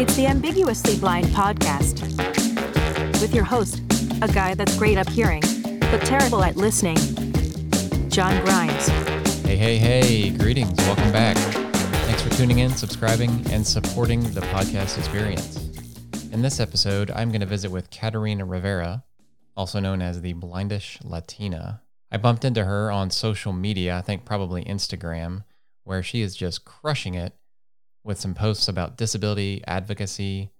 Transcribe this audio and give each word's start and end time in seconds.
It's 0.00 0.16
the 0.16 0.28
Ambiguously 0.28 0.96
Blind 0.96 1.26
podcast 1.26 2.00
with 3.20 3.34
your 3.34 3.44
host, 3.44 3.82
a 4.22 4.28
guy 4.28 4.54
that's 4.54 4.74
great 4.78 4.96
up 4.96 5.06
hearing, 5.10 5.42
but 5.78 6.00
terrible 6.06 6.42
at 6.42 6.56
listening, 6.56 6.96
John 8.08 8.42
Grimes. 8.42 8.88
Hey, 9.44 9.56
hey, 9.56 9.76
hey, 9.76 10.30
greetings. 10.30 10.74
Welcome 10.78 11.12
back. 11.12 11.36
Thanks 11.36 12.22
for 12.22 12.30
tuning 12.30 12.60
in, 12.60 12.70
subscribing, 12.70 13.44
and 13.50 13.66
supporting 13.66 14.22
the 14.32 14.40
podcast 14.40 14.96
experience. 14.96 15.68
In 16.32 16.40
this 16.40 16.60
episode, 16.60 17.10
I'm 17.10 17.28
going 17.28 17.42
to 17.42 17.46
visit 17.46 17.70
with 17.70 17.90
Katerina 17.90 18.46
Rivera, 18.46 19.04
also 19.54 19.80
known 19.80 20.00
as 20.00 20.22
the 20.22 20.32
Blindish 20.32 20.96
Latina. 21.04 21.82
I 22.10 22.16
bumped 22.16 22.46
into 22.46 22.64
her 22.64 22.90
on 22.90 23.10
social 23.10 23.52
media, 23.52 23.98
I 23.98 24.00
think 24.00 24.24
probably 24.24 24.64
Instagram, 24.64 25.44
where 25.84 26.02
she 26.02 26.22
is 26.22 26.34
just 26.34 26.64
crushing 26.64 27.12
it 27.12 27.34
with 28.02 28.18
some 28.18 28.34
posts 28.34 28.68
about 28.68 28.96
disability 28.96 29.62
advocacy, 29.66 30.50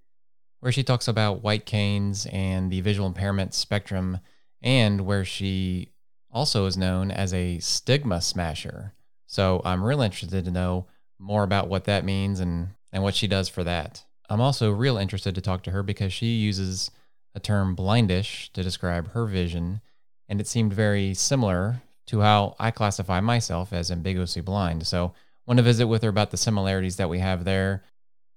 where 0.60 0.72
she 0.72 0.82
talks 0.82 1.08
about 1.08 1.42
white 1.42 1.64
canes 1.64 2.26
and 2.32 2.70
the 2.70 2.80
visual 2.80 3.06
impairment 3.06 3.54
spectrum, 3.54 4.18
and 4.62 5.02
where 5.02 5.24
she 5.24 5.88
also 6.30 6.66
is 6.66 6.76
known 6.76 7.10
as 7.10 7.32
a 7.32 7.58
stigma 7.58 8.20
smasher. 8.20 8.94
So 9.26 9.62
I'm 9.64 9.82
real 9.82 10.02
interested 10.02 10.44
to 10.44 10.50
know 10.50 10.86
more 11.18 11.42
about 11.42 11.68
what 11.68 11.84
that 11.84 12.04
means 12.04 12.40
and, 12.40 12.68
and 12.92 13.02
what 13.02 13.14
she 13.14 13.26
does 13.26 13.48
for 13.48 13.64
that. 13.64 14.04
I'm 14.28 14.40
also 14.40 14.70
real 14.70 14.96
interested 14.96 15.34
to 15.34 15.40
talk 15.40 15.62
to 15.64 15.70
her 15.70 15.82
because 15.82 16.12
she 16.12 16.26
uses 16.26 16.90
a 17.34 17.40
term 17.40 17.74
blindish 17.74 18.52
to 18.52 18.62
describe 18.62 19.12
her 19.12 19.26
vision, 19.26 19.80
and 20.28 20.40
it 20.40 20.46
seemed 20.46 20.72
very 20.72 21.14
similar 21.14 21.82
to 22.06 22.20
how 22.20 22.56
I 22.58 22.70
classify 22.70 23.20
myself 23.20 23.72
as 23.72 23.90
ambiguously 23.90 24.42
blind. 24.42 24.86
So 24.86 25.14
want 25.50 25.58
to 25.58 25.64
visit 25.64 25.88
with 25.88 26.04
her 26.04 26.08
about 26.08 26.30
the 26.30 26.36
similarities 26.36 26.94
that 26.94 27.10
we 27.10 27.18
have 27.18 27.42
there, 27.42 27.82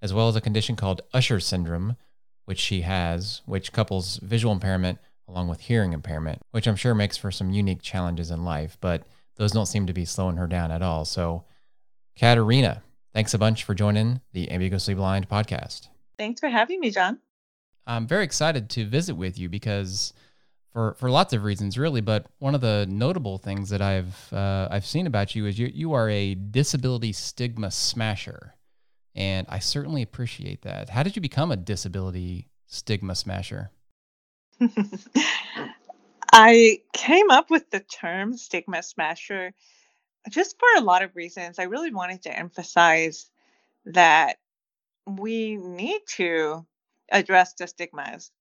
as 0.01 0.11
well 0.11 0.29
as 0.29 0.35
a 0.35 0.41
condition 0.41 0.75
called 0.75 1.03
Usher 1.13 1.39
syndrome, 1.39 1.95
which 2.45 2.57
she 2.57 2.81
has, 2.81 3.43
which 3.45 3.71
couples 3.71 4.17
visual 4.17 4.51
impairment 4.51 4.97
along 5.27 5.47
with 5.47 5.59
hearing 5.59 5.93
impairment, 5.93 6.41
which 6.49 6.65
I'm 6.65 6.75
sure 6.75 6.95
makes 6.95 7.15
for 7.15 7.29
some 7.29 7.51
unique 7.51 7.83
challenges 7.83 8.31
in 8.31 8.43
life, 8.43 8.79
but 8.81 9.03
those 9.35 9.51
don't 9.51 9.67
seem 9.67 9.85
to 9.85 9.93
be 9.93 10.05
slowing 10.05 10.37
her 10.37 10.47
down 10.47 10.71
at 10.71 10.81
all. 10.81 11.05
So, 11.05 11.43
Katerina, 12.17 12.81
thanks 13.13 13.35
a 13.35 13.37
bunch 13.37 13.63
for 13.63 13.75
joining 13.75 14.19
the 14.31 14.49
Ambiguously 14.49 14.95
Blind 14.95 15.29
podcast. 15.29 15.89
Thanks 16.17 16.39
for 16.39 16.49
having 16.49 16.79
me, 16.79 16.89
John. 16.89 17.19
I'm 17.85 18.07
very 18.07 18.23
excited 18.23 18.71
to 18.71 18.87
visit 18.87 19.13
with 19.13 19.37
you 19.37 19.49
because 19.49 20.13
for 20.73 20.95
for 20.95 21.09
lots 21.09 21.33
of 21.33 21.43
reasons, 21.43 21.77
really. 21.77 22.01
But 22.01 22.25
one 22.39 22.55
of 22.55 22.61
the 22.61 22.85
notable 22.89 23.37
things 23.37 23.69
that 23.69 23.81
I've 23.81 24.33
uh, 24.33 24.67
I've 24.69 24.85
seen 24.85 25.07
about 25.07 25.35
you 25.35 25.45
is 25.45 25.57
you 25.57 25.71
you 25.73 25.93
are 25.93 26.09
a 26.09 26.35
disability 26.35 27.13
stigma 27.13 27.71
smasher, 27.71 28.55
and 29.15 29.47
I 29.49 29.59
certainly 29.59 30.01
appreciate 30.01 30.63
that. 30.63 30.89
How 30.89 31.03
did 31.03 31.15
you 31.15 31.21
become 31.21 31.51
a 31.51 31.57
disability 31.57 32.49
stigma 32.67 33.15
smasher? 33.15 33.71
I 36.33 36.81
came 36.93 37.29
up 37.29 37.51
with 37.51 37.69
the 37.69 37.79
term 37.79 38.35
stigma 38.35 38.81
smasher 38.81 39.53
just 40.29 40.57
for 40.57 40.81
a 40.81 40.83
lot 40.83 41.03
of 41.03 41.15
reasons. 41.15 41.59
I 41.59 41.63
really 41.63 41.93
wanted 41.93 42.23
to 42.23 42.37
emphasize 42.37 43.29
that 43.85 44.37
we 45.05 45.57
need 45.57 46.01
to 46.07 46.65
address 47.11 47.53
the 47.53 47.67
stigmas 47.67 48.31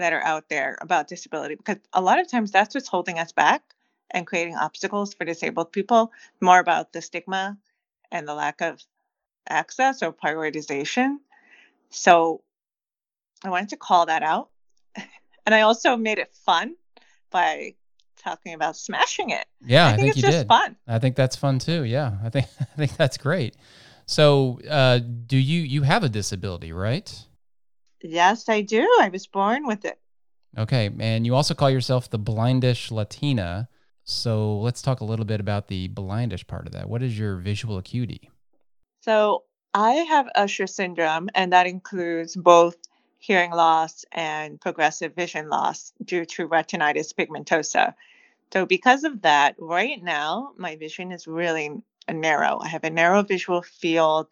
that 0.00 0.12
are 0.12 0.22
out 0.22 0.48
there 0.48 0.76
about 0.80 1.08
disability 1.08 1.54
because 1.54 1.76
a 1.92 2.00
lot 2.00 2.18
of 2.18 2.28
times 2.30 2.50
that's 2.50 2.74
what's 2.74 2.88
holding 2.88 3.18
us 3.18 3.32
back 3.32 3.62
and 4.10 4.26
creating 4.26 4.56
obstacles 4.56 5.14
for 5.14 5.24
disabled 5.24 5.72
people, 5.72 6.12
more 6.40 6.58
about 6.58 6.92
the 6.92 7.00
stigma 7.00 7.56
and 8.10 8.26
the 8.26 8.34
lack 8.34 8.60
of 8.60 8.82
access 9.48 10.02
or 10.02 10.12
prioritization. 10.12 11.16
So 11.90 12.42
I 13.44 13.50
wanted 13.50 13.70
to 13.70 13.76
call 13.76 14.06
that 14.06 14.22
out. 14.22 14.50
And 15.46 15.54
I 15.54 15.62
also 15.62 15.96
made 15.96 16.18
it 16.18 16.30
fun 16.44 16.76
by 17.30 17.74
talking 18.22 18.52
about 18.52 18.76
smashing 18.76 19.30
it. 19.30 19.46
Yeah, 19.64 19.86
I 19.86 19.90
think, 19.90 19.94
I 19.94 20.02
think 20.02 20.08
it's 20.08 20.16
you 20.16 20.22
just 20.22 20.38
did. 20.40 20.48
fun. 20.48 20.76
I 20.86 20.98
think 20.98 21.16
that's 21.16 21.34
fun 21.34 21.58
too. 21.58 21.82
Yeah, 21.84 22.18
I 22.22 22.28
think 22.28 22.46
I 22.60 22.76
think 22.76 22.96
that's 22.96 23.16
great. 23.16 23.56
So, 24.06 24.60
uh, 24.68 24.98
do 24.98 25.38
you 25.38 25.62
you 25.62 25.82
have 25.82 26.04
a 26.04 26.08
disability, 26.08 26.72
right? 26.72 27.10
Yes, 28.02 28.48
I 28.48 28.62
do. 28.62 28.88
I 29.00 29.08
was 29.08 29.26
born 29.26 29.66
with 29.66 29.84
it. 29.84 29.98
Okay, 30.58 30.90
and 30.98 31.24
you 31.24 31.34
also 31.34 31.54
call 31.54 31.70
yourself 31.70 32.10
the 32.10 32.18
blindish 32.18 32.90
Latina. 32.90 33.68
So 34.04 34.58
let's 34.58 34.82
talk 34.82 35.00
a 35.00 35.04
little 35.04 35.24
bit 35.24 35.40
about 35.40 35.68
the 35.68 35.88
blindish 35.88 36.46
part 36.46 36.66
of 36.66 36.72
that. 36.72 36.88
What 36.88 37.02
is 37.02 37.18
your 37.18 37.36
visual 37.36 37.78
acuity? 37.78 38.30
So 39.02 39.44
I 39.72 39.92
have 39.92 40.28
Usher 40.34 40.66
syndrome, 40.66 41.28
and 41.34 41.52
that 41.52 41.66
includes 41.66 42.34
both 42.34 42.76
hearing 43.18 43.52
loss 43.52 44.04
and 44.12 44.60
progressive 44.60 45.14
vision 45.14 45.48
loss 45.48 45.92
due 46.04 46.24
to 46.24 46.48
retinitis 46.48 47.14
pigmentosa. 47.14 47.94
So, 48.52 48.66
because 48.66 49.04
of 49.04 49.22
that, 49.22 49.54
right 49.58 50.02
now, 50.02 50.52
my 50.56 50.74
vision 50.74 51.12
is 51.12 51.28
really 51.28 51.70
narrow. 52.10 52.58
I 52.60 52.68
have 52.68 52.82
a 52.82 52.90
narrow 52.90 53.22
visual 53.22 53.62
field, 53.62 54.26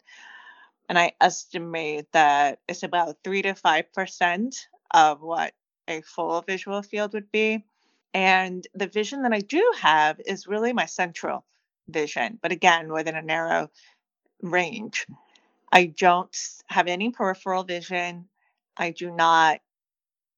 and 0.89 0.97
I 0.97 1.13
estimate 1.21 2.11
that 2.13 2.59
it's 2.67 2.83
about 2.83 3.17
3 3.23 3.43
to 3.43 3.53
5% 3.53 4.55
of 4.91 5.21
what 5.21 5.53
a 5.87 6.01
full 6.01 6.41
visual 6.41 6.81
field 6.81 7.13
would 7.13 7.31
be. 7.31 7.63
And 8.13 8.67
the 8.73 8.87
vision 8.87 9.21
that 9.21 9.33
I 9.33 9.39
do 9.39 9.71
have 9.79 10.19
is 10.25 10.47
really 10.47 10.73
my 10.73 10.85
central 10.85 11.45
vision, 11.87 12.39
but 12.41 12.51
again, 12.51 12.91
within 12.91 13.15
a 13.15 13.21
narrow 13.21 13.69
range. 14.41 15.05
I 15.71 15.85
don't 15.85 16.35
have 16.67 16.87
any 16.87 17.11
peripheral 17.11 17.63
vision. 17.63 18.27
I 18.75 18.89
do 18.91 19.11
not 19.11 19.59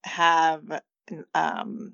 have, 0.04 0.82
um, 1.34 1.94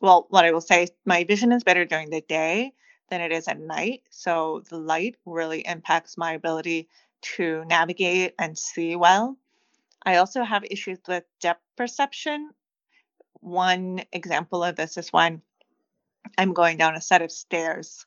well, 0.00 0.26
what 0.28 0.44
I 0.44 0.52
will 0.52 0.60
say, 0.60 0.88
my 1.06 1.24
vision 1.24 1.52
is 1.52 1.64
better 1.64 1.86
during 1.86 2.10
the 2.10 2.20
day 2.20 2.72
than 3.08 3.20
it 3.20 3.32
is 3.32 3.48
at 3.48 3.58
night. 3.60 4.02
So 4.10 4.62
the 4.68 4.78
light 4.78 5.16
really 5.24 5.66
impacts 5.66 6.18
my 6.18 6.32
ability 6.32 6.88
to 7.22 7.64
navigate 7.66 8.34
and 8.38 8.56
see 8.56 8.96
well. 8.96 9.36
I 10.04 10.16
also 10.16 10.42
have 10.42 10.64
issues 10.70 10.98
with 11.08 11.24
depth 11.40 11.62
perception. 11.76 12.50
One 13.40 14.02
example 14.12 14.62
of 14.62 14.76
this 14.76 14.96
is 14.96 15.12
when 15.12 15.42
I'm 16.38 16.52
going 16.52 16.76
down 16.76 16.94
a 16.94 17.00
set 17.00 17.22
of 17.22 17.32
stairs. 17.32 18.06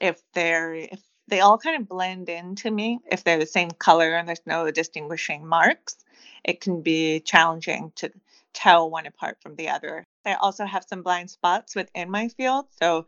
If 0.00 0.20
they're 0.34 0.74
if 0.74 1.00
they 1.28 1.40
all 1.40 1.58
kind 1.58 1.80
of 1.80 1.88
blend 1.88 2.28
into 2.28 2.70
me, 2.70 2.98
if 3.10 3.22
they're 3.22 3.38
the 3.38 3.46
same 3.46 3.70
color 3.70 4.14
and 4.14 4.28
there's 4.28 4.46
no 4.46 4.70
distinguishing 4.70 5.46
marks, 5.46 5.96
it 6.44 6.60
can 6.60 6.82
be 6.82 7.20
challenging 7.20 7.92
to 7.96 8.10
tell 8.52 8.90
one 8.90 9.06
apart 9.06 9.38
from 9.40 9.54
the 9.54 9.68
other. 9.68 10.04
I 10.26 10.34
also 10.34 10.64
have 10.64 10.84
some 10.84 11.02
blind 11.02 11.30
spots 11.30 11.76
within 11.76 12.10
my 12.10 12.28
field. 12.28 12.66
So 12.82 13.06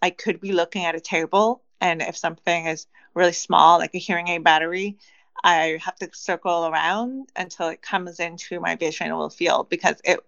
I 0.00 0.10
could 0.10 0.40
be 0.40 0.52
looking 0.52 0.84
at 0.84 0.94
a 0.94 1.00
table, 1.00 1.62
and 1.80 2.02
if 2.02 2.16
something 2.16 2.66
is 2.66 2.86
really 3.14 3.32
small, 3.32 3.78
like 3.78 3.94
a 3.94 3.98
hearing 3.98 4.28
aid 4.28 4.44
battery, 4.44 4.98
I 5.42 5.78
have 5.84 5.96
to 5.96 6.10
circle 6.12 6.66
around 6.66 7.30
until 7.36 7.68
it 7.68 7.82
comes 7.82 8.20
into 8.20 8.60
my 8.60 8.76
visual 8.76 9.30
field 9.30 9.68
because 9.68 10.00
it 10.04 10.20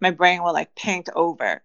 my 0.00 0.10
brain 0.10 0.42
will 0.42 0.52
like 0.52 0.74
paint 0.74 1.08
over 1.14 1.62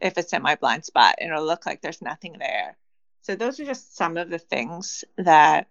if 0.00 0.18
it's 0.18 0.32
in 0.32 0.42
my 0.42 0.56
blind 0.56 0.84
spot 0.84 1.16
and 1.18 1.30
it'll 1.30 1.44
look 1.44 1.66
like 1.66 1.80
there's 1.80 2.02
nothing 2.02 2.36
there. 2.38 2.76
So 3.22 3.36
those 3.36 3.58
are 3.60 3.64
just 3.64 3.96
some 3.96 4.16
of 4.16 4.30
the 4.30 4.38
things 4.38 5.04
that 5.16 5.68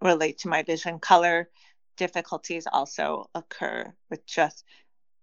relate 0.00 0.38
to 0.38 0.48
my 0.48 0.62
vision. 0.62 0.98
Color 0.98 1.48
difficulties 1.96 2.66
also 2.70 3.28
occur 3.34 3.92
with 4.08 4.24
just 4.26 4.64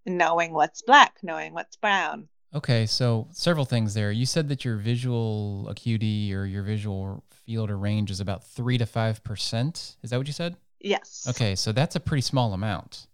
knowing 0.06 0.54
what's 0.54 0.82
black, 0.82 1.18
knowing 1.24 1.54
what's 1.54 1.76
brown. 1.76 2.30
Okay, 2.56 2.86
so 2.86 3.28
several 3.32 3.66
things 3.66 3.94
there. 3.94 4.12
You 4.12 4.26
said 4.26 4.48
that 4.50 4.64
your 4.64 4.78
visual 4.78 5.68
acuity 5.70 6.34
or 6.34 6.46
your 6.46 6.64
visual 6.64 7.24
field 7.46 7.70
or 7.70 7.78
range 7.78 8.10
is 8.10 8.20
about 8.20 8.44
3 8.44 8.78
to 8.78 8.86
5%. 8.86 9.96
Is 10.02 10.10
that 10.10 10.18
what 10.18 10.28
you 10.28 10.34
said? 10.34 10.56
Yes. 10.80 11.26
Okay, 11.30 11.56
so 11.56 11.72
that's 11.72 11.96
a 11.96 12.00
pretty 12.00 12.22
small 12.22 12.54
amount. 12.54 13.08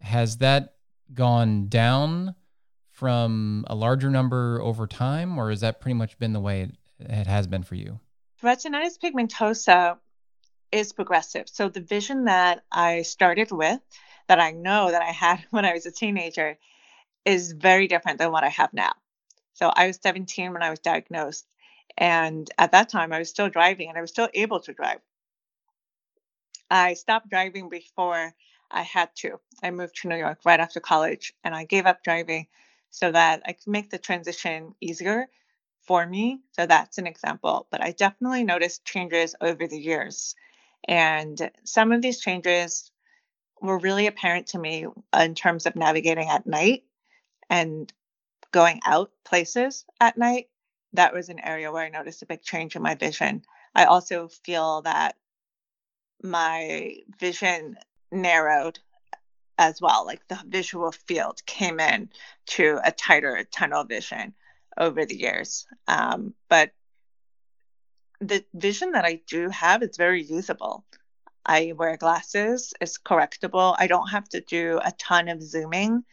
Has 0.00 0.38
that 0.38 0.74
gone 1.12 1.68
down 1.68 2.34
from 2.90 3.64
a 3.68 3.74
larger 3.74 4.08
number 4.08 4.60
over 4.62 4.86
time, 4.86 5.36
or 5.38 5.50
has 5.50 5.60
that 5.60 5.80
pretty 5.80 5.94
much 5.94 6.18
been 6.18 6.32
the 6.32 6.40
way 6.40 6.62
it, 6.62 6.70
it 7.00 7.26
has 7.26 7.46
been 7.46 7.62
for 7.62 7.74
you? 7.74 7.98
Retinitis 8.42 8.98
pigmentosa 8.98 9.98
is 10.70 10.92
progressive. 10.92 11.48
So 11.48 11.68
the 11.68 11.80
vision 11.80 12.24
that 12.24 12.64
I 12.70 13.02
started 13.02 13.50
with, 13.50 13.80
that 14.28 14.40
I 14.40 14.52
know 14.52 14.90
that 14.90 15.02
I 15.02 15.10
had 15.10 15.44
when 15.50 15.64
I 15.64 15.72
was 15.72 15.86
a 15.86 15.92
teenager, 15.92 16.56
is 17.24 17.52
very 17.52 17.88
different 17.88 18.18
than 18.18 18.32
what 18.32 18.44
I 18.44 18.48
have 18.48 18.72
now. 18.72 18.92
So 19.54 19.72
I 19.74 19.86
was 19.86 19.98
17 20.02 20.52
when 20.52 20.62
I 20.62 20.70
was 20.70 20.80
diagnosed. 20.80 21.46
And 21.96 22.50
at 22.58 22.72
that 22.72 22.88
time, 22.88 23.12
I 23.12 23.18
was 23.18 23.30
still 23.30 23.48
driving 23.48 23.88
and 23.88 23.96
I 23.96 24.00
was 24.00 24.10
still 24.10 24.28
able 24.34 24.60
to 24.60 24.72
drive. 24.72 24.98
I 26.70 26.94
stopped 26.94 27.30
driving 27.30 27.68
before 27.68 28.34
I 28.70 28.82
had 28.82 29.14
to. 29.16 29.38
I 29.62 29.70
moved 29.70 29.96
to 29.96 30.08
New 30.08 30.16
York 30.16 30.40
right 30.44 30.58
after 30.58 30.80
college 30.80 31.32
and 31.44 31.54
I 31.54 31.64
gave 31.64 31.86
up 31.86 32.02
driving 32.02 32.48
so 32.90 33.12
that 33.12 33.42
I 33.46 33.52
could 33.52 33.68
make 33.68 33.90
the 33.90 33.98
transition 33.98 34.74
easier 34.80 35.28
for 35.82 36.04
me. 36.04 36.40
So 36.52 36.66
that's 36.66 36.98
an 36.98 37.06
example. 37.06 37.68
But 37.70 37.82
I 37.82 37.92
definitely 37.92 38.44
noticed 38.44 38.84
changes 38.84 39.36
over 39.40 39.68
the 39.68 39.78
years. 39.78 40.34
And 40.88 41.50
some 41.64 41.92
of 41.92 42.02
these 42.02 42.20
changes 42.20 42.90
were 43.60 43.78
really 43.78 44.06
apparent 44.06 44.48
to 44.48 44.58
me 44.58 44.86
in 45.18 45.34
terms 45.34 45.66
of 45.66 45.76
navigating 45.76 46.28
at 46.28 46.46
night 46.46 46.84
and 47.50 47.92
going 48.52 48.80
out 48.84 49.10
places 49.24 49.84
at 50.00 50.16
night. 50.16 50.48
That 50.92 51.12
was 51.12 51.28
an 51.28 51.40
area 51.40 51.72
where 51.72 51.84
I 51.84 51.88
noticed 51.88 52.22
a 52.22 52.26
big 52.26 52.42
change 52.42 52.76
in 52.76 52.82
my 52.82 52.94
vision. 52.94 53.42
I 53.74 53.84
also 53.84 54.28
feel 54.28 54.82
that 54.82 55.16
my 56.22 56.96
vision 57.18 57.76
narrowed 58.12 58.78
as 59.58 59.80
well. 59.80 60.06
Like 60.06 60.26
the 60.28 60.40
visual 60.46 60.92
field 60.92 61.44
came 61.46 61.80
in 61.80 62.10
to 62.46 62.80
a 62.84 62.92
tighter 62.92 63.44
tunnel 63.50 63.84
vision 63.84 64.34
over 64.78 65.04
the 65.04 65.16
years. 65.16 65.66
Um, 65.86 66.34
but 66.48 66.72
the 68.20 68.44
vision 68.54 68.92
that 68.92 69.04
I 69.04 69.20
do 69.26 69.48
have 69.50 69.82
is 69.82 69.96
very 69.96 70.22
usable. 70.22 70.84
I 71.46 71.74
wear 71.76 71.96
glasses, 71.96 72.72
it's 72.80 72.98
correctable. 72.98 73.76
I 73.78 73.86
don't 73.86 74.08
have 74.08 74.28
to 74.30 74.40
do 74.40 74.80
a 74.82 74.92
ton 74.92 75.28
of 75.28 75.42
zooming. 75.42 76.04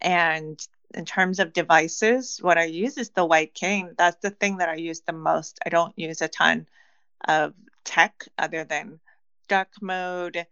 And 0.00 0.60
in 0.94 1.04
terms 1.04 1.38
of 1.38 1.52
devices, 1.52 2.38
what 2.40 2.58
I 2.58 2.64
use 2.64 2.96
is 2.96 3.10
the 3.10 3.24
white 3.24 3.54
cane. 3.54 3.94
That's 3.98 4.18
the 4.22 4.30
thing 4.30 4.58
that 4.58 4.68
I 4.68 4.76
use 4.76 5.00
the 5.00 5.12
most. 5.12 5.58
I 5.64 5.68
don't 5.68 5.96
use 5.98 6.22
a 6.22 6.28
ton 6.28 6.66
of 7.26 7.54
tech 7.84 8.26
other 8.38 8.64
than 8.64 9.00
dark 9.48 9.68
mode 9.80 10.46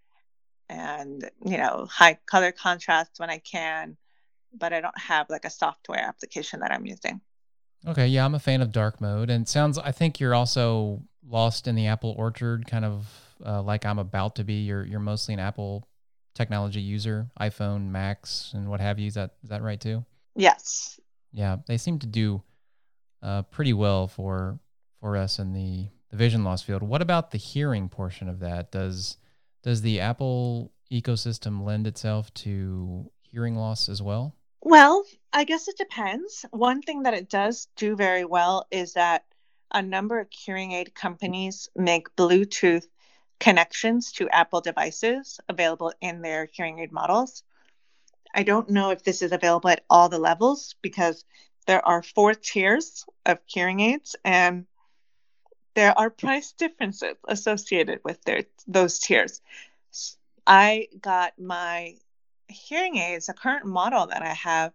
and 0.69 1.29
you 1.44 1.58
know 1.58 1.87
high 1.91 2.19
color 2.26 2.52
contrast 2.52 3.12
when 3.19 3.31
I 3.31 3.38
can, 3.38 3.96
but 4.52 4.73
I 4.73 4.81
don't 4.81 4.99
have 4.99 5.29
like 5.29 5.44
a 5.44 5.50
software 5.50 6.00
application 6.00 6.61
that 6.61 6.73
I'm 6.73 6.87
using. 6.87 7.20
Okay, 7.87 8.06
yeah, 8.06 8.25
I'm 8.25 8.35
a 8.35 8.38
fan 8.38 8.62
of 8.62 8.73
dark 8.73 9.00
mode, 9.00 9.31
and 9.31 9.46
sounds. 9.46 9.79
I 9.79 9.93
think 9.93 10.20
you're 10.20 10.35
also 10.35 11.02
lost 11.29 11.69
in 11.69 11.75
the 11.75 11.87
Apple 11.87 12.14
orchard, 12.17 12.67
kind 12.67 12.85
of 12.85 13.06
uh, 13.44 13.62
like 13.62 13.85
I'm 13.85 13.99
about 13.99 14.37
to 14.37 14.44
be. 14.44 14.62
You're 14.64 14.85
you're 14.85 15.00
mostly 15.00 15.35
an 15.35 15.41
Apple 15.41 15.87
technology 16.34 16.81
user, 16.81 17.31
iPhone, 17.40 17.90
Macs, 17.90 18.52
and 18.54 18.69
what 18.69 18.81
have 18.81 18.98
you. 18.98 19.06
Is 19.06 19.14
that 19.14 19.32
is 19.42 19.50
that 19.50 19.62
right 19.62 19.81
too? 19.81 20.04
Yes. 20.34 20.98
Yeah, 21.32 21.56
they 21.66 21.78
seem 21.78 21.98
to 22.00 22.06
do 22.06 22.42
uh, 23.22 23.42
pretty 23.42 23.72
well 23.72 24.06
for 24.08 24.58
for 25.00 25.16
us 25.16 25.38
in 25.38 25.52
the 25.52 25.88
the 26.10 26.16
vision 26.16 26.44
loss 26.44 26.62
field. 26.62 26.82
What 26.82 27.02
about 27.02 27.31
the 27.31 27.38
hearing 27.38 27.88
portion 27.88 28.28
of 28.28 28.40
that? 28.40 28.70
Does 28.70 29.16
does 29.62 29.82
the 29.82 30.00
Apple 30.00 30.72
ecosystem 30.92 31.64
lend 31.64 31.86
itself 31.86 32.32
to 32.34 33.10
hearing 33.22 33.56
loss 33.56 33.88
as 33.88 34.02
well? 34.02 34.34
Well, 34.60 35.04
I 35.32 35.44
guess 35.44 35.69
it 35.69 35.76
depends. 35.76 36.46
One 36.50 36.81
thing 36.82 37.02
that 37.02 37.14
it 37.14 37.28
does 37.28 37.69
do 37.76 37.96
very 37.96 38.25
well 38.25 38.66
is 38.70 38.94
that 38.94 39.25
a 39.72 39.82
number 39.82 40.20
of 40.20 40.28
hearing 40.31 40.72
aid 40.72 40.94
companies 40.94 41.69
make 41.75 42.14
Bluetooth 42.16 42.86
connections 43.44 44.11
to 44.12 44.26
Apple 44.31 44.62
devices 44.62 45.38
available 45.50 45.93
in 46.00 46.23
their 46.23 46.49
hearing 46.50 46.79
aid 46.79 46.91
models. 46.91 47.43
I 48.35 48.43
don't 48.43 48.70
know 48.70 48.88
if 48.88 49.05
this 49.05 49.20
is 49.20 49.32
available 49.32 49.69
at 49.69 49.85
all 49.91 50.08
the 50.08 50.19
levels 50.19 50.76
because 50.81 51.26
there 51.67 51.87
are 51.87 52.02
four 52.02 52.32
tiers 52.32 53.05
of 53.26 53.38
hearing 53.44 53.81
aids 53.81 54.17
and 54.25 54.64
there 55.75 55.96
are 55.99 56.08
price 56.08 56.52
differences 56.52 57.17
associated 57.29 58.00
with 58.02 58.23
their 58.23 58.44
those 58.67 58.99
tiers. 58.99 59.43
I 60.46 60.88
got 60.99 61.38
my 61.38 61.96
hearing 62.49 62.96
aids, 62.96 63.29
a 63.29 63.35
current 63.35 63.67
model 63.67 64.06
that 64.06 64.23
I 64.23 64.32
have, 64.32 64.73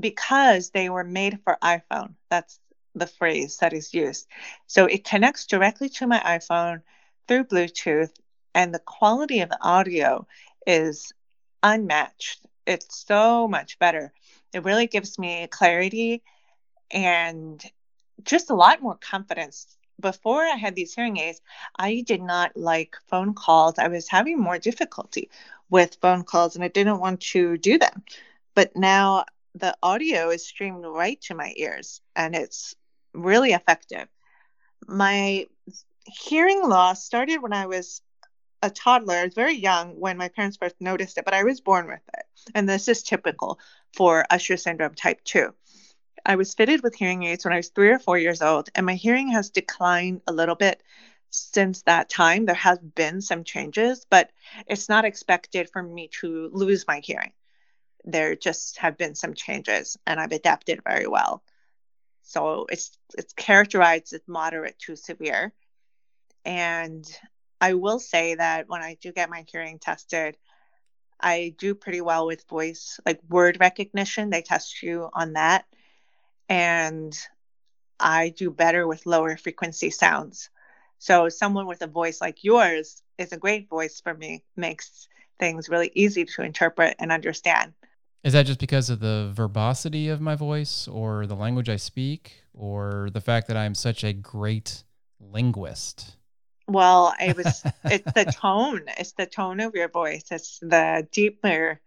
because 0.00 0.70
they 0.70 0.88
were 0.88 1.04
made 1.04 1.40
for 1.44 1.58
iPhone. 1.62 2.14
That's 2.30 2.60
the 2.94 3.06
phrase 3.06 3.58
that 3.58 3.74
is 3.74 3.92
used. 3.92 4.26
So 4.66 4.86
it 4.86 5.04
connects 5.04 5.46
directly 5.46 5.90
to 5.90 6.06
my 6.06 6.20
iPhone 6.20 6.80
through 7.28 7.44
Bluetooth, 7.44 8.12
and 8.54 8.74
the 8.74 8.80
quality 8.80 9.40
of 9.40 9.50
the 9.50 9.62
audio 9.62 10.26
is 10.66 11.12
unmatched. 11.62 12.40
It's 12.66 13.04
so 13.06 13.46
much 13.46 13.78
better. 13.78 14.12
It 14.52 14.64
really 14.64 14.86
gives 14.86 15.18
me 15.18 15.46
clarity 15.46 16.22
and 16.90 17.62
just 18.24 18.50
a 18.50 18.54
lot 18.54 18.82
more 18.82 18.96
confidence 18.96 19.78
before 20.00 20.42
I 20.42 20.56
had 20.56 20.74
these 20.74 20.94
hearing 20.94 21.18
aids, 21.18 21.40
I 21.76 22.02
did 22.06 22.22
not 22.22 22.56
like 22.56 22.96
phone 23.08 23.34
calls. 23.34 23.78
I 23.78 23.88
was 23.88 24.08
having 24.08 24.38
more 24.38 24.58
difficulty 24.58 25.30
with 25.70 25.98
phone 26.00 26.24
calls 26.24 26.54
and 26.54 26.64
I 26.64 26.68
didn't 26.68 27.00
want 27.00 27.20
to 27.20 27.56
do 27.58 27.78
them. 27.78 28.04
But 28.54 28.76
now 28.76 29.24
the 29.54 29.76
audio 29.82 30.30
is 30.30 30.46
streamed 30.46 30.84
right 30.84 31.20
to 31.22 31.34
my 31.34 31.52
ears 31.56 32.00
and 32.14 32.34
it's 32.34 32.74
really 33.12 33.52
effective. 33.52 34.08
My 34.86 35.46
hearing 36.08 36.68
loss 36.68 37.04
started 37.04 37.38
when 37.38 37.52
I 37.52 37.66
was 37.66 38.02
a 38.62 38.70
toddler. 38.70 39.28
Very 39.28 39.54
young 39.54 39.98
when 39.98 40.16
my 40.16 40.28
parents 40.28 40.56
first 40.56 40.76
noticed 40.80 41.18
it, 41.18 41.24
but 41.24 41.34
I 41.34 41.44
was 41.44 41.60
born 41.60 41.86
with 41.86 42.00
it. 42.16 42.24
And 42.54 42.68
this 42.68 42.88
is 42.88 43.02
typical 43.02 43.58
for 43.94 44.24
Usher 44.30 44.56
syndrome 44.56 44.94
type 44.94 45.22
2. 45.24 45.52
I 46.26 46.36
was 46.36 46.54
fitted 46.54 46.82
with 46.82 46.94
hearing 46.94 47.22
aids 47.22 47.44
when 47.44 47.54
I 47.54 47.58
was 47.58 47.68
three 47.68 47.90
or 47.90 47.98
four 47.98 48.18
years 48.18 48.42
old, 48.42 48.68
and 48.74 48.84
my 48.84 48.94
hearing 48.94 49.28
has 49.28 49.50
declined 49.50 50.22
a 50.26 50.32
little 50.32 50.56
bit 50.56 50.82
since 51.30 51.82
that 51.82 52.08
time. 52.08 52.44
There 52.44 52.54
has 52.54 52.78
been 52.78 53.20
some 53.20 53.44
changes, 53.44 54.06
but 54.10 54.30
it's 54.66 54.88
not 54.88 55.04
expected 55.04 55.70
for 55.70 55.82
me 55.82 56.08
to 56.20 56.50
lose 56.52 56.86
my 56.86 57.00
hearing. 57.02 57.32
There 58.04 58.34
just 58.34 58.78
have 58.78 58.96
been 58.96 59.14
some 59.14 59.34
changes, 59.34 59.96
and 60.06 60.18
I've 60.18 60.32
adapted 60.32 60.82
very 60.84 61.06
well. 61.06 61.42
So 62.22 62.66
it's 62.70 62.90
it's 63.16 63.32
characterized 63.32 64.12
as 64.12 64.20
moderate 64.26 64.78
to 64.80 64.96
severe. 64.96 65.52
And 66.48 67.06
I 67.60 67.74
will 67.74 67.98
say 67.98 68.34
that 68.36 68.70
when 68.70 68.82
I 68.82 68.96
do 69.02 69.12
get 69.12 69.28
my 69.28 69.44
hearing 69.46 69.78
tested, 69.78 70.38
I 71.20 71.54
do 71.58 71.74
pretty 71.74 72.00
well 72.00 72.26
with 72.26 72.48
voice, 72.48 72.98
like 73.04 73.20
word 73.28 73.58
recognition. 73.60 74.30
They 74.30 74.40
test 74.40 74.82
you 74.82 75.10
on 75.12 75.34
that 75.34 75.66
and 76.48 77.14
I 78.00 78.30
do 78.30 78.50
better 78.50 78.86
with 78.86 79.04
lower 79.04 79.36
frequency 79.36 79.90
sounds. 79.90 80.48
So 80.98 81.28
someone 81.28 81.66
with 81.66 81.82
a 81.82 81.86
voice 81.86 82.18
like 82.18 82.42
yours 82.42 83.02
is 83.18 83.32
a 83.32 83.36
great 83.36 83.68
voice 83.68 84.00
for 84.00 84.14
me, 84.14 84.42
makes 84.56 85.06
things 85.38 85.68
really 85.68 85.92
easy 85.94 86.24
to 86.24 86.42
interpret 86.42 86.96
and 86.98 87.12
understand. 87.12 87.74
Is 88.24 88.32
that 88.32 88.46
just 88.46 88.58
because 88.58 88.88
of 88.88 89.00
the 89.00 89.30
verbosity 89.34 90.08
of 90.08 90.22
my 90.22 90.34
voice 90.34 90.88
or 90.88 91.26
the 91.26 91.36
language 91.36 91.68
I 91.68 91.76
speak 91.76 92.42
or 92.54 93.10
the 93.12 93.20
fact 93.20 93.48
that 93.48 93.56
I'm 93.58 93.74
such 93.74 94.02
a 94.02 94.14
great 94.14 94.84
linguist? 95.20 96.14
Well, 96.68 97.14
it 97.18 97.36
was 97.36 97.62
it's 97.84 98.12
the 98.12 98.24
tone. 98.36 98.82
It's 98.98 99.12
the 99.12 99.26
tone 99.26 99.60
of 99.60 99.74
your 99.74 99.88
voice. 99.88 100.24
It's 100.30 100.58
the 100.60 101.08
deeper 101.10 101.80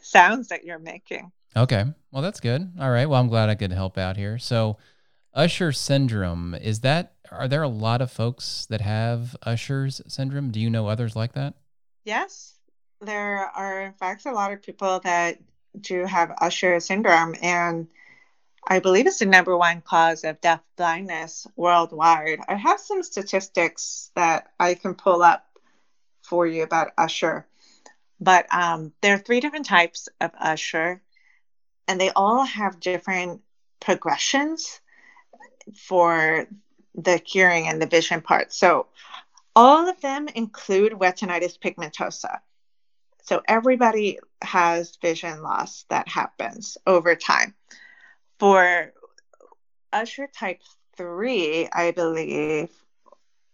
sounds 0.00 0.48
that 0.48 0.64
you're 0.64 0.78
making. 0.78 1.32
Okay. 1.56 1.84
Well, 2.10 2.22
that's 2.22 2.40
good. 2.40 2.72
All 2.80 2.90
right. 2.90 3.06
Well, 3.06 3.20
I'm 3.20 3.28
glad 3.28 3.48
I 3.48 3.54
could 3.54 3.72
help 3.72 3.98
out 3.98 4.16
here. 4.16 4.38
So, 4.38 4.78
Usher 5.34 5.72
syndrome, 5.72 6.54
is 6.54 6.80
that, 6.80 7.14
are 7.30 7.48
there 7.48 7.62
a 7.62 7.68
lot 7.68 8.00
of 8.00 8.10
folks 8.10 8.66
that 8.66 8.80
have 8.80 9.36
Usher's 9.42 10.00
syndrome? 10.06 10.50
Do 10.50 10.60
you 10.60 10.70
know 10.70 10.86
others 10.88 11.16
like 11.16 11.32
that? 11.32 11.54
Yes. 12.04 12.54
There 13.00 13.50
are, 13.56 13.82
in 13.82 13.92
fact, 13.94 14.26
a 14.26 14.32
lot 14.32 14.52
of 14.52 14.62
people 14.62 15.00
that 15.00 15.38
do 15.80 16.04
have 16.04 16.32
Usher 16.40 16.78
syndrome. 16.80 17.34
And 17.42 17.88
I 18.66 18.78
believe 18.78 19.06
it's 19.06 19.18
the 19.18 19.26
number 19.26 19.56
one 19.56 19.80
cause 19.80 20.24
of 20.24 20.40
deaf 20.40 20.60
blindness 20.76 21.46
worldwide. 21.56 22.38
I 22.48 22.54
have 22.54 22.80
some 22.80 23.02
statistics 23.02 24.10
that 24.14 24.52
I 24.58 24.74
can 24.74 24.94
pull 24.94 25.22
up 25.22 25.44
for 26.22 26.46
you 26.46 26.62
about 26.62 26.92
Usher. 26.96 27.46
But 28.20 28.46
um, 28.54 28.92
there 29.00 29.14
are 29.14 29.18
three 29.18 29.40
different 29.40 29.66
types 29.66 30.08
of 30.20 30.30
Usher 30.38 31.02
and 31.88 32.00
they 32.00 32.10
all 32.10 32.44
have 32.44 32.78
different 32.78 33.42
progressions 33.80 34.80
for 35.74 36.46
the 36.94 37.20
hearing 37.24 37.66
and 37.66 37.82
the 37.82 37.86
vision 37.86 38.20
part. 38.20 38.52
So 38.52 38.86
all 39.56 39.88
of 39.88 40.00
them 40.00 40.28
include 40.28 40.92
retinitis 40.92 41.58
pigmentosa. 41.58 42.38
So 43.24 43.42
everybody 43.48 44.18
has 44.40 44.96
vision 44.96 45.42
loss 45.42 45.84
that 45.90 46.08
happens 46.08 46.78
over 46.86 47.14
time. 47.16 47.54
For 48.42 48.92
Usher 49.92 50.26
type 50.26 50.62
3, 50.96 51.68
I 51.72 51.92
believe, 51.92 52.70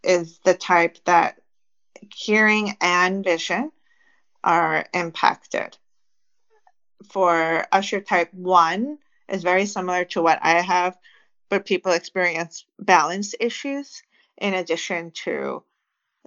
is 0.02 0.38
the 0.46 0.54
type 0.54 0.96
that 1.04 1.42
hearing 2.14 2.74
and 2.80 3.22
vision 3.22 3.70
are 4.42 4.86
impacted 4.94 5.76
for 7.10 7.66
Usher 7.70 8.00
type 8.00 8.32
1 8.32 8.96
is 9.28 9.42
very 9.42 9.66
similar 9.66 10.06
to 10.06 10.22
what 10.22 10.38
I 10.40 10.62
have, 10.62 10.96
but 11.50 11.66
people 11.66 11.92
experience 11.92 12.64
balance 12.78 13.34
issues 13.38 14.02
in 14.38 14.54
addition 14.54 15.10
to 15.24 15.64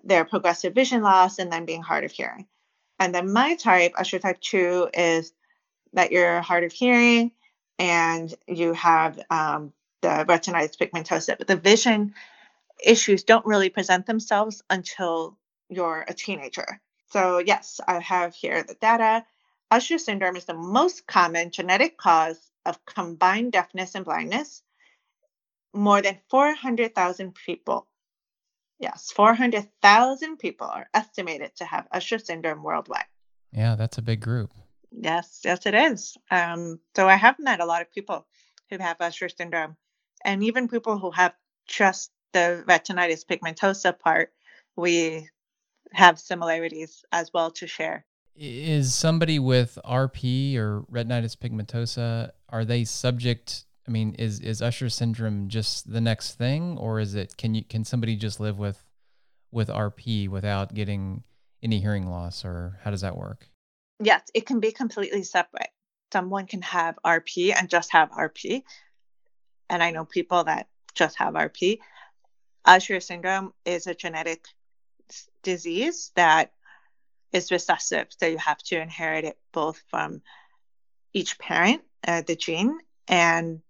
their 0.03 0.23
progressive 0.23 0.75
vision 0.75 1.01
loss 1.01 1.39
and 1.39 1.51
then 1.51 1.65
being 1.65 1.81
hard 1.81 2.03
of 2.03 2.11
hearing. 2.11 2.45
And 2.99 3.15
then 3.15 3.33
my 3.33 3.55
type, 3.55 3.93
Usher 3.97 4.19
type 4.19 4.39
2, 4.39 4.89
is 4.93 5.33
that 5.93 6.11
you're 6.11 6.41
hard 6.41 6.63
of 6.63 6.71
hearing 6.71 7.31
and 7.81 8.31
you 8.47 8.73
have 8.73 9.19
um, 9.31 9.73
the 10.01 10.23
retinitis 10.29 10.77
pigmentosa, 10.77 11.35
but 11.35 11.47
the 11.47 11.55
vision 11.55 12.13
issues 12.85 13.23
don't 13.23 13.45
really 13.47 13.69
present 13.69 14.05
themselves 14.05 14.61
until 14.69 15.35
you're 15.67 16.05
a 16.07 16.13
teenager. 16.13 16.79
So, 17.09 17.39
yes, 17.39 17.81
I 17.87 17.99
have 17.99 18.35
here 18.35 18.61
the 18.61 18.75
data. 18.75 19.25
Usher 19.71 19.97
syndrome 19.97 20.35
is 20.35 20.45
the 20.45 20.53
most 20.53 21.07
common 21.07 21.49
genetic 21.49 21.97
cause 21.97 22.39
of 22.67 22.85
combined 22.85 23.51
deafness 23.53 23.95
and 23.95 24.05
blindness. 24.05 24.61
More 25.73 26.03
than 26.03 26.19
400,000 26.29 27.33
people, 27.33 27.87
yes, 28.77 29.11
400,000 29.11 30.37
people 30.37 30.67
are 30.67 30.87
estimated 30.93 31.55
to 31.55 31.65
have 31.65 31.87
Usher 31.91 32.19
syndrome 32.19 32.61
worldwide. 32.61 33.05
Yeah, 33.51 33.75
that's 33.75 33.97
a 33.97 34.03
big 34.03 34.19
group. 34.19 34.51
Yes, 34.91 35.41
yes, 35.43 35.65
it 35.65 35.73
is. 35.73 36.17
Um, 36.29 36.79
so 36.95 37.07
I 37.07 37.15
have 37.15 37.39
met 37.39 37.61
a 37.61 37.65
lot 37.65 37.81
of 37.81 37.91
people 37.91 38.25
who 38.69 38.77
have 38.77 38.97
Usher 38.99 39.29
syndrome, 39.29 39.77
and 40.25 40.43
even 40.43 40.67
people 40.67 40.97
who 40.97 41.11
have 41.11 41.33
just 41.67 42.11
the 42.33 42.63
retinitis 42.67 43.25
pigmentosa 43.25 43.97
part. 43.97 44.33
We 44.75 45.29
have 45.93 46.19
similarities 46.19 47.03
as 47.11 47.31
well 47.33 47.51
to 47.51 47.67
share. 47.67 48.05
Is 48.35 48.93
somebody 48.93 49.39
with 49.39 49.77
RP 49.85 50.55
or 50.55 50.81
retinitis 50.91 51.35
pigmentosa 51.35 52.31
are 52.49 52.65
they 52.65 52.85
subject? 52.85 53.65
I 53.87 53.91
mean, 53.91 54.15
is 54.15 54.39
is 54.39 54.61
Usher 54.61 54.89
syndrome 54.89 55.49
just 55.49 55.91
the 55.91 56.01
next 56.01 56.35
thing, 56.35 56.77
or 56.77 56.99
is 56.99 57.15
it 57.15 57.37
can 57.37 57.53
you 57.55 57.63
can 57.63 57.83
somebody 57.83 58.15
just 58.15 58.39
live 58.39 58.57
with 58.57 58.83
with 59.51 59.67
RP 59.67 60.29
without 60.29 60.73
getting 60.73 61.23
any 61.61 61.79
hearing 61.79 62.09
loss, 62.09 62.45
or 62.45 62.79
how 62.83 62.91
does 62.91 63.01
that 63.01 63.17
work? 63.17 63.50
Yes, 64.01 64.23
it 64.33 64.45
can 64.45 64.59
be 64.59 64.71
completely 64.71 65.23
separate. 65.23 65.69
Someone 66.11 66.47
can 66.47 66.61
have 66.63 66.97
RP 67.05 67.53
and 67.57 67.69
just 67.69 67.91
have 67.91 68.09
RP, 68.11 68.63
and 69.69 69.83
I 69.83 69.91
know 69.91 70.05
people 70.05 70.43
that 70.43 70.67
just 70.95 71.17
have 71.17 71.35
RP. 71.35 71.79
Usher 72.65 72.99
syndrome 72.99 73.53
is 73.65 73.87
a 73.87 73.93
genetic 73.93 74.45
disease 75.43 76.11
that 76.15 76.51
is 77.31 77.51
recessive. 77.51 78.07
So 78.09 78.25
you 78.25 78.37
have 78.37 78.57
to 78.63 78.81
inherit 78.81 79.23
it 79.23 79.37
both 79.51 79.81
from 79.89 80.21
each 81.13 81.37
parent, 81.39 81.81
uh, 82.07 82.21
the 82.21 82.35
gene, 82.35 82.77
and 83.07 83.61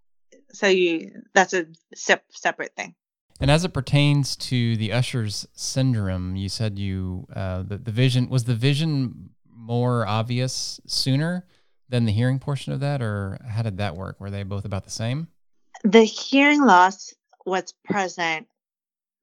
so 0.53 0.67
you 0.67 1.11
that's 1.33 1.53
a 1.53 1.67
sep- 1.93 2.25
separate 2.31 2.75
thing. 2.75 2.95
And 3.39 3.49
as 3.49 3.65
it 3.65 3.73
pertains 3.73 4.35
to 4.37 4.77
the 4.77 4.91
Usher's 4.91 5.47
syndrome, 5.53 6.35
you 6.35 6.47
said 6.47 6.77
you 6.77 7.27
uh, 7.35 7.63
the 7.63 7.77
the 7.77 7.91
vision 7.91 8.29
was 8.29 8.45
the 8.45 8.55
vision 8.55 9.31
more 9.71 10.05
obvious 10.05 10.81
sooner 10.85 11.45
than 11.87 12.03
the 12.03 12.11
hearing 12.11 12.39
portion 12.39 12.73
of 12.73 12.81
that, 12.81 13.01
or 13.01 13.37
how 13.47 13.61
did 13.61 13.77
that 13.77 13.95
work? 13.95 14.19
Were 14.19 14.29
they 14.29 14.43
both 14.43 14.65
about 14.65 14.83
the 14.83 14.91
same? 14.91 15.29
The 15.85 16.03
hearing 16.03 16.65
loss 16.65 17.13
was 17.45 17.73
present 17.85 18.47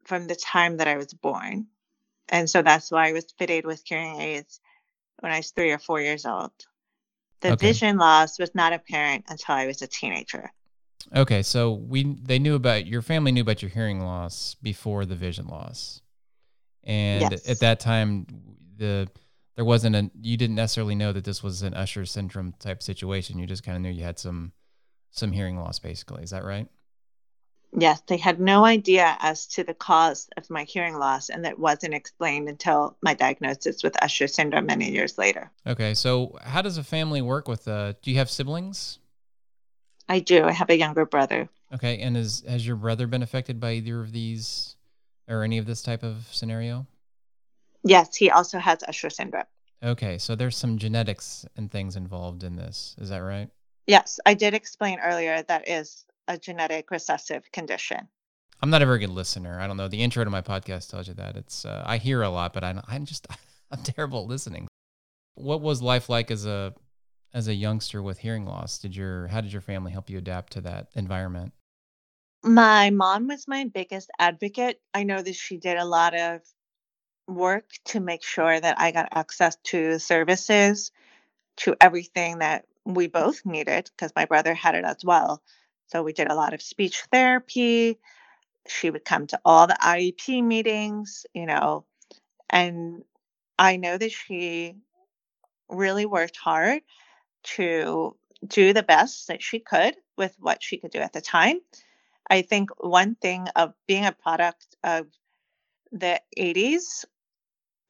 from 0.04 0.26
the 0.26 0.34
time 0.34 0.78
that 0.78 0.88
I 0.88 0.96
was 0.96 1.12
born. 1.12 1.66
And 2.30 2.48
so 2.48 2.62
that's 2.62 2.90
why 2.90 3.08
I 3.08 3.12
was 3.12 3.26
fitted 3.38 3.66
with 3.66 3.82
hearing 3.84 4.18
aids 4.22 4.60
when 5.20 5.32
I 5.32 5.36
was 5.36 5.50
three 5.50 5.70
or 5.70 5.78
four 5.78 6.00
years 6.00 6.24
old. 6.24 6.52
The 7.42 7.52
Okay. 7.52 7.68
vision 7.68 7.98
loss 7.98 8.38
was 8.38 8.54
not 8.54 8.72
apparent 8.72 9.26
until 9.28 9.54
I 9.54 9.66
was 9.66 9.82
a 9.82 9.86
teenager. 9.86 10.50
Okay, 11.14 11.42
so 11.42 11.72
we 11.72 12.04
they 12.22 12.38
knew 12.38 12.54
about 12.54 12.86
your 12.86 13.02
family 13.02 13.32
knew 13.32 13.42
about 13.42 13.60
your 13.60 13.70
hearing 13.70 14.00
loss 14.00 14.56
before 14.62 15.04
the 15.04 15.14
vision 15.14 15.46
loss, 15.46 16.00
and 16.84 17.32
Yes. 17.32 17.48
at 17.48 17.60
that 17.60 17.80
time 17.80 18.26
the 18.78 19.08
there 19.58 19.64
wasn't 19.64 19.96
a 19.96 20.08
you 20.22 20.36
didn't 20.36 20.54
necessarily 20.54 20.94
know 20.94 21.12
that 21.12 21.24
this 21.24 21.42
was 21.42 21.62
an 21.62 21.74
Usher 21.74 22.06
syndrome 22.06 22.54
type 22.60 22.80
situation. 22.80 23.40
You 23.40 23.46
just 23.48 23.64
kind 23.64 23.74
of 23.74 23.82
knew 23.82 23.90
you 23.90 24.04
had 24.04 24.16
some 24.16 24.52
some 25.10 25.32
hearing 25.32 25.58
loss, 25.58 25.80
basically. 25.80 26.22
Is 26.22 26.30
that 26.30 26.44
right? 26.44 26.68
Yes, 27.76 28.00
they 28.06 28.18
had 28.18 28.38
no 28.38 28.64
idea 28.64 29.16
as 29.18 29.48
to 29.48 29.64
the 29.64 29.74
cause 29.74 30.28
of 30.36 30.48
my 30.48 30.62
hearing 30.62 30.96
loss, 30.96 31.28
and 31.28 31.44
that 31.44 31.58
wasn't 31.58 31.92
explained 31.92 32.48
until 32.48 32.96
my 33.02 33.14
diagnosis 33.14 33.82
with 33.82 34.00
Usher 34.00 34.28
syndrome 34.28 34.66
many 34.66 34.92
years 34.92 35.18
later. 35.18 35.50
Okay, 35.66 35.92
so 35.92 36.38
how 36.40 36.62
does 36.62 36.78
a 36.78 36.84
family 36.84 37.20
work 37.20 37.48
with? 37.48 37.66
Uh, 37.66 37.94
do 38.00 38.12
you 38.12 38.18
have 38.18 38.30
siblings? 38.30 39.00
I 40.08 40.20
do. 40.20 40.44
I 40.44 40.52
have 40.52 40.70
a 40.70 40.78
younger 40.78 41.04
brother. 41.04 41.48
Okay, 41.74 41.98
and 41.98 42.16
is 42.16 42.44
has 42.48 42.64
your 42.64 42.76
brother 42.76 43.08
been 43.08 43.24
affected 43.24 43.58
by 43.58 43.72
either 43.72 44.00
of 44.00 44.12
these 44.12 44.76
or 45.26 45.42
any 45.42 45.58
of 45.58 45.66
this 45.66 45.82
type 45.82 46.04
of 46.04 46.28
scenario? 46.30 46.86
Yes, 47.84 48.16
he 48.16 48.30
also 48.30 48.58
has 48.58 48.82
Usher 48.82 49.10
syndrome. 49.10 49.44
Okay, 49.82 50.18
so 50.18 50.34
there's 50.34 50.56
some 50.56 50.78
genetics 50.78 51.46
and 51.56 51.70
things 51.70 51.96
involved 51.96 52.42
in 52.42 52.56
this. 52.56 52.96
Is 52.98 53.10
that 53.10 53.18
right? 53.18 53.48
Yes, 53.86 54.18
I 54.26 54.34
did 54.34 54.54
explain 54.54 54.98
earlier 54.98 55.42
that 55.42 55.68
is 55.68 56.04
a 56.26 56.36
genetic 56.36 56.90
recessive 56.90 57.50
condition. 57.52 58.08
I'm 58.60 58.70
not 58.70 58.82
a 58.82 58.86
very 58.86 58.98
good 58.98 59.10
listener. 59.10 59.60
I 59.60 59.66
don't 59.66 59.76
know. 59.76 59.88
The 59.88 60.02
intro 60.02 60.24
to 60.24 60.30
my 60.30 60.42
podcast 60.42 60.90
tells 60.90 61.06
you 61.06 61.14
that. 61.14 61.36
It's 61.36 61.64
uh, 61.64 61.84
I 61.86 61.98
hear 61.98 62.22
a 62.22 62.28
lot, 62.28 62.52
but 62.52 62.64
I, 62.64 62.82
I'm 62.88 63.04
just 63.04 63.26
I'm 63.70 63.82
terrible 63.82 64.22
at 64.22 64.28
listening. 64.28 64.66
What 65.34 65.60
was 65.60 65.80
life 65.80 66.08
like 66.08 66.30
as 66.30 66.44
a 66.44 66.74
as 67.32 67.46
a 67.46 67.54
youngster 67.54 68.02
with 68.02 68.18
hearing 68.18 68.46
loss? 68.46 68.78
Did 68.78 68.96
your 68.96 69.28
how 69.28 69.40
did 69.40 69.52
your 69.52 69.62
family 69.62 69.92
help 69.92 70.10
you 70.10 70.18
adapt 70.18 70.52
to 70.54 70.60
that 70.62 70.88
environment? 70.94 71.52
My 72.42 72.90
mom 72.90 73.28
was 73.28 73.46
my 73.46 73.64
biggest 73.64 74.10
advocate. 74.18 74.80
I 74.92 75.04
know 75.04 75.22
that 75.22 75.34
she 75.34 75.56
did 75.56 75.76
a 75.76 75.84
lot 75.84 76.14
of 76.14 76.40
work 77.28 77.66
to 77.84 78.00
make 78.00 78.24
sure 78.24 78.58
that 78.58 78.80
I 78.80 78.90
got 78.90 79.08
access 79.12 79.56
to 79.64 79.98
services, 79.98 80.90
to 81.58 81.76
everything 81.80 82.38
that 82.38 82.64
we 82.84 83.06
both 83.06 83.44
needed, 83.44 83.90
because 83.94 84.12
my 84.16 84.24
brother 84.24 84.54
had 84.54 84.74
it 84.74 84.84
as 84.84 85.04
well. 85.04 85.42
So 85.88 86.02
we 86.02 86.12
did 86.12 86.30
a 86.30 86.34
lot 86.34 86.54
of 86.54 86.62
speech 86.62 87.04
therapy. 87.12 87.98
She 88.66 88.90
would 88.90 89.04
come 89.04 89.26
to 89.28 89.40
all 89.44 89.66
the 89.66 89.78
IEP 89.80 90.42
meetings, 90.42 91.26
you 91.34 91.46
know, 91.46 91.84
and 92.50 93.02
I 93.58 93.76
know 93.76 93.96
that 93.96 94.12
she 94.12 94.76
really 95.68 96.06
worked 96.06 96.36
hard 96.36 96.82
to 97.42 98.16
do 98.46 98.72
the 98.72 98.82
best 98.82 99.28
that 99.28 99.42
she 99.42 99.58
could 99.58 99.96
with 100.16 100.34
what 100.38 100.62
she 100.62 100.78
could 100.78 100.90
do 100.90 100.98
at 100.98 101.12
the 101.12 101.20
time. 101.20 101.58
I 102.30 102.42
think 102.42 102.70
one 102.78 103.14
thing 103.14 103.48
of 103.56 103.74
being 103.86 104.04
a 104.04 104.12
product 104.12 104.76
of 104.84 105.06
the 105.92 106.20
80s 106.38 107.04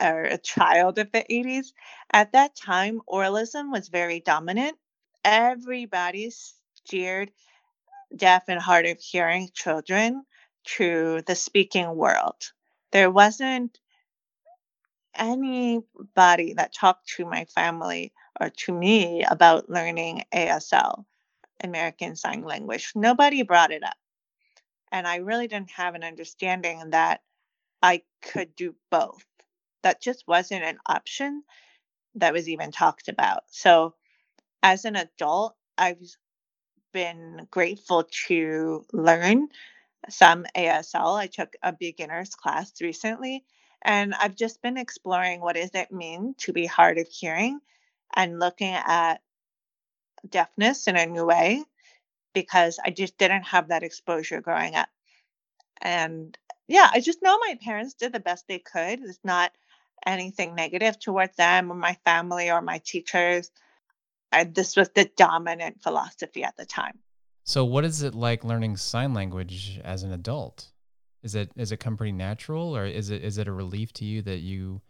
or 0.01 0.23
a 0.25 0.39
child 0.39 0.99
of 0.99 1.11
the 1.13 1.25
80s, 1.31 1.73
at 2.13 2.33
that 2.33 2.57
time, 2.57 3.01
oralism 3.07 3.71
was 3.71 3.89
very 3.89 4.21
dominant. 4.21 4.77
Everybody 5.25 6.31
steered 6.31 7.31
deaf 8.15 8.45
and 8.49 8.61
hard 8.61 8.87
of 8.87 8.99
hearing 8.99 9.49
children 9.53 10.25
to 10.65 11.23
the 11.27 11.35
speaking 11.35 11.95
world. 11.97 12.53
There 12.93 13.11
wasn't 13.11 13.79
anybody 15.15 16.55
that 16.55 16.75
talked 16.75 17.09
to 17.17 17.25
my 17.25 17.45
family 17.47 18.13
or 18.41 18.51
to 18.51 18.73
me 18.73 19.25
about 19.25 19.69
learning 19.69 20.25
ASL, 20.33 21.05
American 21.63 22.17
Sign 22.17 22.43
Language. 22.43 22.93
Nobody 22.95 23.43
brought 23.43 23.73
it 23.73 23.83
up. 23.83 23.97
And 24.93 25.07
I 25.07 25.17
really 25.17 25.49
didn't 25.49 25.71
have 25.71 25.95
an 25.95 26.05
understanding 26.05 26.91
that 26.91 27.21
I 27.83 28.03
could 28.23 28.55
do 28.57 28.75
both. 28.91 29.25
That 29.89 30.03
just 30.03 30.29
wasn't 30.29 30.65
an 30.65 30.79
option 30.87 31.45
that 32.17 32.35
was 32.35 32.49
even 32.51 32.73
talked 32.73 33.09
about. 33.09 33.45
So, 33.51 33.95
as 34.63 34.85
an 34.85 34.97
adult, 34.97 35.57
I've 35.79 36.03
been 36.93 37.49
grateful 37.51 38.05
to 38.29 38.85
learn 38.93 39.49
some 40.11 40.47
ASL. 40.57 41.17
I 41.19 41.29
took 41.29 41.55
a 41.63 41.73
beginner's 41.73 42.35
class 42.35 42.73
recently, 42.83 43.45
and 43.83 44.15
I've 44.15 44.37
just 44.37 44.63
been 44.63 44.79
exploring 44.79 45.41
what 45.41 45.57
does 45.57 45.73
it 45.75 45.93
mean 45.93 46.35
to 46.41 46.53
be 46.53 46.67
hard 46.67 46.99
of 46.99 47.09
hearing 47.09 47.61
and 48.17 48.41
looking 48.41 48.75
at 48.75 49.23
deafness 50.29 50.89
in 50.89 50.97
a 50.97 51.07
new 51.07 51.27
way 51.27 51.65
because 52.35 52.79
I 52.85 52.91
just 52.91 53.19
didn't 53.19 53.45
have 53.45 53.69
that 53.69 53.85
exposure 53.85 54.41
growing 54.43 54.77
up. 54.77 54.89
And 55.83 56.37
yeah, 56.69 56.91
I 56.93 57.01
just 57.01 57.23
know 57.23 57.39
my 57.39 57.59
parents 57.63 57.95
did 57.95 58.13
the 58.13 58.21
best 58.21 58.47
they 58.49 58.61
could. 58.61 59.01
It's 59.03 59.21
not 59.25 59.53
anything 60.07 60.55
negative 60.55 60.99
towards 60.99 61.37
them 61.37 61.71
or 61.71 61.75
my 61.75 61.97
family 62.05 62.51
or 62.51 62.63
my 62.63 62.79
teachers. 62.79 63.51
I, 64.31 64.45
this 64.45 64.77
was 64.77 64.91
the 64.91 65.11
dominant 65.17 65.83
philosophy 65.83 66.45
at 66.45 66.57
the 66.57 66.67
time. 66.67 66.99
So, 67.45 67.65
what 67.65 67.85
is 67.85 68.03
it 68.03 68.15
like 68.15 68.45
learning 68.45 68.77
sign 68.77 69.15
language 69.15 69.81
as 69.83 70.03
an 70.03 70.13
adult? 70.13 70.71
Is 71.23 71.35
it 71.35 71.51
is 71.57 71.73
it 71.73 71.79
come 71.79 71.97
pretty 71.97 72.13
natural, 72.13 72.77
or 72.77 72.85
is 72.85 73.11
it 73.11 73.25
is 73.25 73.39
it 73.39 73.49
a 73.49 73.53
relief 73.53 73.93
to 73.95 74.05
you 74.05 74.23
that 74.23 74.41
you 74.41 74.83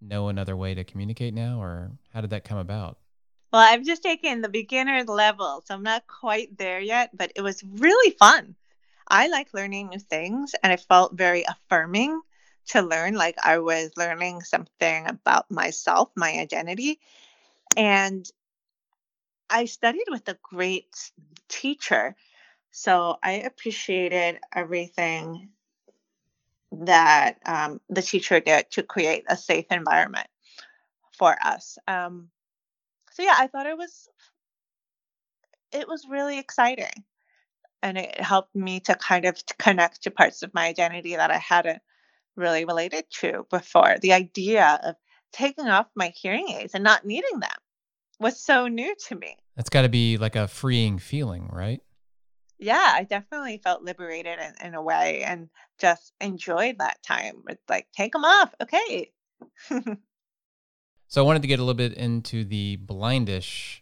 know 0.00 0.28
another 0.28 0.56
way 0.56 0.74
to 0.74 0.84
communicate 0.84 1.32
now, 1.32 1.62
or 1.62 1.92
how 2.12 2.20
did 2.20 2.30
that 2.30 2.44
come 2.44 2.58
about? 2.58 2.98
Well, 3.52 3.62
I've 3.62 3.84
just 3.84 4.02
taken 4.02 4.40
the 4.40 4.48
beginner 4.48 5.04
level, 5.04 5.62
so 5.64 5.74
I'm 5.74 5.82
not 5.82 6.06
quite 6.06 6.56
there 6.56 6.80
yet, 6.80 7.10
but 7.16 7.32
it 7.34 7.42
was 7.42 7.62
really 7.64 8.12
fun. 8.12 8.56
I 9.08 9.28
like 9.28 9.52
learning 9.52 9.88
new 9.88 9.98
things, 9.98 10.54
and 10.62 10.72
it 10.72 10.84
felt 10.88 11.14
very 11.14 11.44
affirming 11.44 12.20
to 12.68 12.82
learn 12.82 13.14
like 13.14 13.36
I 13.44 13.58
was 13.58 13.92
learning 13.96 14.42
something 14.42 15.06
about 15.08 15.50
myself, 15.50 16.10
my 16.16 16.32
identity. 16.38 17.00
And 17.76 18.28
I 19.50 19.66
studied 19.66 20.06
with 20.08 20.28
a 20.28 20.38
great 20.42 20.94
teacher. 21.48 22.16
So 22.72 23.18
I 23.22 23.32
appreciated 23.32 24.40
everything 24.54 25.50
that 26.72 27.38
um, 27.46 27.80
the 27.90 28.02
teacher 28.02 28.40
did 28.40 28.70
to 28.72 28.82
create 28.82 29.24
a 29.28 29.36
safe 29.36 29.66
environment. 29.70 30.26
for 31.18 31.36
us. 31.44 31.78
Um, 31.88 32.30
so 33.12 33.22
yeah, 33.22 33.34
I 33.38 33.46
thought 33.48 33.66
it 33.66 33.76
was 33.78 34.08
it 35.72 35.88
was 35.88 36.06
really 36.08 36.38
exciting, 36.38 36.92
and 37.82 37.98
it 37.98 38.20
helped 38.20 38.54
me 38.54 38.80
to 38.80 38.94
kind 38.94 39.24
of 39.26 39.36
connect 39.58 40.02
to 40.04 40.10
parts 40.10 40.42
of 40.42 40.54
my 40.54 40.66
identity 40.68 41.16
that 41.16 41.30
I 41.30 41.38
hadn't 41.38 41.82
really 42.36 42.64
related 42.64 43.04
to 43.20 43.46
before. 43.50 43.96
The 44.00 44.12
idea 44.12 44.80
of 44.82 44.96
taking 45.32 45.68
off 45.68 45.86
my 45.94 46.12
hearing 46.14 46.48
aids 46.50 46.74
and 46.74 46.84
not 46.84 47.04
needing 47.04 47.40
them 47.40 47.50
was 48.20 48.42
so 48.42 48.68
new 48.68 48.94
to 49.08 49.16
me. 49.16 49.36
That's 49.56 49.70
got 49.70 49.82
to 49.82 49.88
be 49.88 50.18
like 50.18 50.36
a 50.36 50.48
freeing 50.48 50.98
feeling, 50.98 51.48
right? 51.52 51.80
Yeah, 52.58 52.92
I 52.94 53.04
definitely 53.04 53.60
felt 53.62 53.82
liberated 53.82 54.38
in, 54.38 54.68
in 54.68 54.74
a 54.74 54.82
way 54.82 55.24
and 55.24 55.48
just 55.80 56.12
enjoyed 56.20 56.78
that 56.78 57.02
time. 57.02 57.42
It's 57.48 57.68
like, 57.68 57.88
take 57.94 58.12
them 58.12 58.24
off. 58.24 58.54
Okay. 58.62 59.10
so 61.08 61.22
I 61.22 61.26
wanted 61.26 61.42
to 61.42 61.48
get 61.48 61.58
a 61.58 61.62
little 61.62 61.74
bit 61.74 61.94
into 61.94 62.44
the 62.44 62.78
blindish 62.86 63.80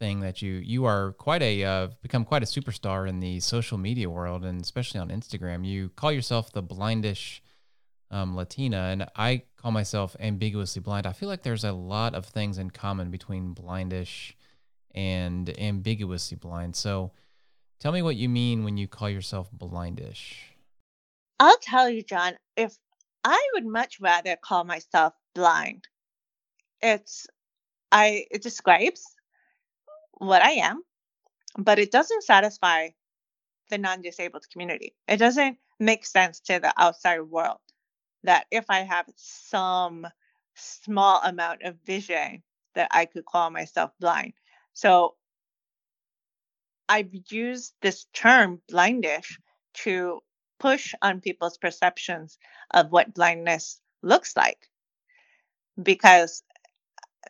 thing 0.00 0.20
that 0.20 0.40
you 0.40 0.54
you 0.54 0.86
are 0.86 1.12
quite 1.12 1.42
a 1.42 1.62
uh, 1.62 1.88
become 2.02 2.24
quite 2.24 2.42
a 2.42 2.46
superstar 2.46 3.06
in 3.06 3.20
the 3.20 3.38
social 3.38 3.76
media 3.76 4.08
world 4.08 4.44
and 4.44 4.60
especially 4.60 4.98
on 4.98 5.10
Instagram. 5.10 5.64
You 5.64 5.90
call 5.90 6.10
yourself 6.10 6.50
the 6.50 6.62
blindish 6.62 7.40
um, 8.10 8.36
Latina, 8.36 8.88
and 8.90 9.06
I 9.16 9.44
call 9.56 9.70
myself 9.70 10.16
ambiguously 10.18 10.80
blind. 10.80 11.06
I 11.06 11.12
feel 11.12 11.28
like 11.28 11.42
there's 11.42 11.64
a 11.64 11.72
lot 11.72 12.14
of 12.14 12.26
things 12.26 12.58
in 12.58 12.70
common 12.70 13.10
between 13.10 13.54
blindish 13.54 14.32
and 14.94 15.48
ambiguously 15.58 16.36
blind. 16.36 16.74
So 16.76 17.12
tell 17.78 17.92
me 17.92 18.02
what 18.02 18.16
you 18.16 18.28
mean 18.28 18.64
when 18.64 18.76
you 18.76 18.88
call 18.88 19.08
yourself 19.08 19.48
blindish. 19.56 20.34
I'll 21.38 21.58
tell 21.58 21.88
you, 21.88 22.02
John, 22.02 22.34
if 22.56 22.76
I 23.24 23.48
would 23.54 23.66
much 23.66 24.00
rather 24.00 24.36
call 24.36 24.64
myself 24.64 25.14
blind. 25.34 25.86
It's 26.82 27.26
I 27.92 28.26
it 28.30 28.42
describes 28.42 29.04
what 30.14 30.42
I 30.42 30.52
am, 30.52 30.82
but 31.58 31.78
it 31.78 31.90
doesn't 31.90 32.24
satisfy 32.24 32.88
the 33.68 33.78
non-disabled 33.78 34.46
community. 34.50 34.94
It 35.06 35.18
doesn't 35.18 35.58
make 35.78 36.06
sense 36.06 36.40
to 36.40 36.58
the 36.58 36.72
outside 36.76 37.20
world 37.20 37.60
that 38.24 38.46
if 38.50 38.64
I 38.68 38.80
have 38.80 39.06
some 39.16 40.06
small 40.54 41.20
amount 41.22 41.62
of 41.62 41.76
vision, 41.84 42.42
that 42.74 42.88
I 42.92 43.06
could 43.06 43.24
call 43.24 43.50
myself 43.50 43.90
blind. 43.98 44.32
So 44.72 45.16
I've 46.88 47.10
used 47.28 47.74
this 47.82 48.06
term 48.12 48.60
blindish 48.70 49.38
to 49.84 50.20
push 50.58 50.94
on 51.02 51.20
people's 51.20 51.58
perceptions 51.58 52.38
of 52.72 52.90
what 52.90 53.14
blindness 53.14 53.80
looks 54.02 54.36
like 54.36 54.68
because 55.82 56.42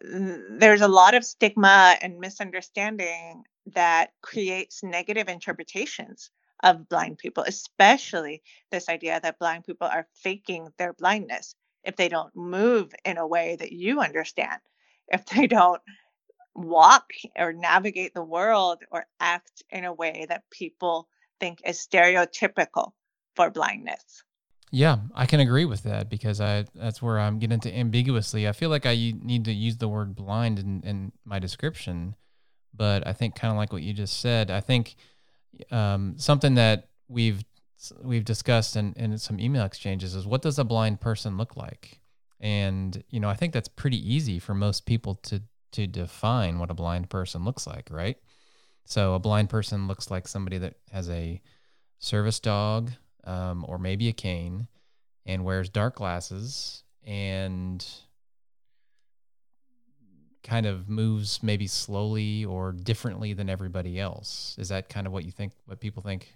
uh, 0.03 0.37
there's 0.51 0.81
a 0.81 0.89
lot 0.89 1.15
of 1.15 1.25
stigma 1.25 1.97
and 2.01 2.19
misunderstanding 2.19 3.45
that 3.67 4.13
creates 4.23 4.83
negative 4.83 5.29
interpretations 5.29 6.31
of 6.63 6.89
blind 6.89 7.19
people, 7.19 7.45
especially 7.47 8.43
this 8.71 8.89
idea 8.89 9.21
that 9.23 9.39
blind 9.39 9.65
people 9.65 9.87
are 9.87 10.07
faking 10.15 10.69
their 10.79 10.93
blindness 10.93 11.55
if 11.85 11.97
they 11.97 12.09
don't 12.09 12.35
move 12.37 12.93
in 13.05 13.17
a 13.17 13.27
way 13.27 13.57
that 13.57 13.73
you 13.73 14.01
understand, 14.01 14.61
if 15.09 15.25
they 15.27 15.47
don't 15.47 15.81
walk 16.55 17.13
or 17.39 17.53
navigate 17.53 18.15
the 18.15 18.25
world 18.25 18.79
or 18.91 19.07
act 19.19 19.63
in 19.71 19.85
a 19.85 19.93
way 19.93 20.27
that 20.29 20.49
people 20.51 21.09
think 21.39 21.61
is 21.65 21.79
stereotypical 21.79 22.93
for 23.35 23.51
blindness. 23.51 24.23
Yeah, 24.73 24.99
I 25.15 25.27
can 25.27 25.41
agree 25.41 25.65
with 25.65 25.83
that 25.83 26.09
because 26.09 26.41
I 26.41 26.65
that's 26.75 27.03
where 27.03 27.19
I'm 27.19 27.41
getting 27.41 27.59
to 27.61 27.77
ambiguously. 27.77 28.47
I 28.47 28.53
feel 28.53 28.71
like 28.71 28.87
I 28.87 28.95
need 28.95 29.45
to 29.47 29.53
use 29.53 29.79
the 29.79 29.89
word 29.89 30.15
blind 30.15 30.61
in, 30.61 30.83
in 30.85 31.13
my 31.25 31.41
description, 31.41 32.15
but 32.73 33.05
I 33.05 33.13
think 33.13 33.35
kind 33.35 33.51
of 33.51 33.57
like 33.57 33.73
what 33.73 33.83
you 33.83 33.93
just 33.93 34.21
said, 34.21 34.49
I 34.49 34.61
think 34.61 34.95
um, 35.71 36.15
something 36.17 36.55
that 36.55 36.89
we've 37.09 37.45
we've 38.03 38.25
discussed 38.25 38.77
in, 38.77 38.93
in 38.95 39.17
some 39.19 39.41
email 39.41 39.65
exchanges 39.65 40.15
is 40.15 40.27
what 40.27 40.43
does 40.43 40.59
a 40.59 40.65
blind 40.65 41.01
person 41.01 41.37
look 41.37 41.57
like? 41.57 42.01
And 42.41 43.03
you 43.11 43.21
know, 43.21 43.29
I 43.29 43.35
think 43.35 43.53
that's 43.53 43.69
pretty 43.69 43.99
easy 44.15 44.39
for 44.39 44.55
most 44.55 44.87
people 44.87 45.17
to 45.17 45.43
to 45.73 45.87
define 45.87 46.59
what 46.59 46.71
a 46.71 46.75
blind 46.75 47.09
person 47.11 47.45
looks 47.45 47.67
like, 47.67 47.89
right? 47.91 48.17
So 48.85 49.15
a 49.15 49.21
blind 49.21 49.49
person 49.51 49.87
looks 49.87 50.11
like 50.11 50.27
somebody 50.27 50.59
that 50.59 50.75
has 50.91 51.09
a 51.09 51.41
service 51.99 52.41
dog 52.41 52.91
um, 53.25 53.65
or 53.69 53.79
maybe 53.79 54.09
a 54.09 54.13
cane 54.13 54.67
and 55.27 55.45
wears 55.45 55.69
dark 55.69 55.97
glasses 55.97 56.83
and 57.07 57.87
kind 60.43 60.67
of 60.67 60.89
moves 60.89 61.43
maybe 61.43 61.67
slowly 61.67 62.45
or 62.45 62.73
differently 62.73 63.33
than 63.33 63.49
everybody 63.49 63.99
else. 63.99 64.57
Is 64.59 64.69
that 64.69 64.89
kind 64.89 65.07
of 65.07 65.13
what 65.13 65.25
you 65.25 65.31
think, 65.31 65.53
what 65.67 65.81
people 65.81 66.03
think? 66.03 66.35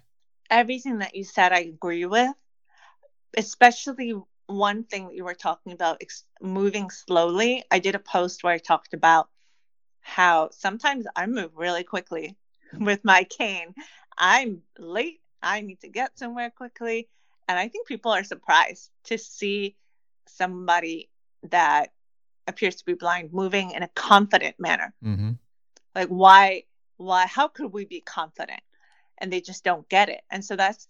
Everything 0.49 0.99
that 0.99 1.15
you 1.15 1.23
said, 1.23 1.51
I 1.51 1.59
agree 1.59 2.05
with, 2.05 2.33
especially 3.35 4.13
one 4.47 4.83
thing 4.83 5.07
that 5.07 5.15
you 5.15 5.23
were 5.23 5.33
talking 5.33 5.71
about 5.71 6.01
moving 6.41 6.89
slowly. 6.89 7.63
I 7.71 7.79
did 7.79 7.95
a 7.95 7.99
post 7.99 8.43
where 8.43 8.53
I 8.53 8.59
talked 8.59 8.93
about 8.93 9.29
how 10.01 10.49
sometimes 10.51 11.07
I 11.15 11.25
move 11.25 11.51
really 11.55 11.83
quickly 11.83 12.37
with 12.79 13.03
my 13.03 13.23
cane. 13.23 13.73
I'm 14.17 14.61
late. 14.77 15.21
I 15.41 15.61
need 15.61 15.81
to 15.81 15.89
get 15.89 16.17
somewhere 16.17 16.51
quickly. 16.51 17.09
And 17.47 17.57
I 17.57 17.67
think 17.67 17.87
people 17.87 18.11
are 18.11 18.23
surprised 18.23 18.89
to 19.05 19.17
see 19.17 19.75
somebody 20.27 21.09
that 21.49 21.91
appears 22.47 22.75
to 22.75 22.85
be 22.85 22.93
blind 22.93 23.33
moving 23.33 23.71
in 23.71 23.83
a 23.83 23.87
confident 23.89 24.55
manner. 24.59 24.93
Mm-hmm. 25.03 25.31
Like, 25.93 26.09
why, 26.09 26.63
why, 26.97 27.25
how 27.25 27.47
could 27.47 27.71
we 27.71 27.85
be 27.85 28.01
confident? 28.01 28.61
And 29.17 29.31
they 29.31 29.41
just 29.41 29.63
don't 29.63 29.87
get 29.89 30.09
it. 30.09 30.21
And 30.29 30.43
so 30.43 30.55
that's 30.55 30.87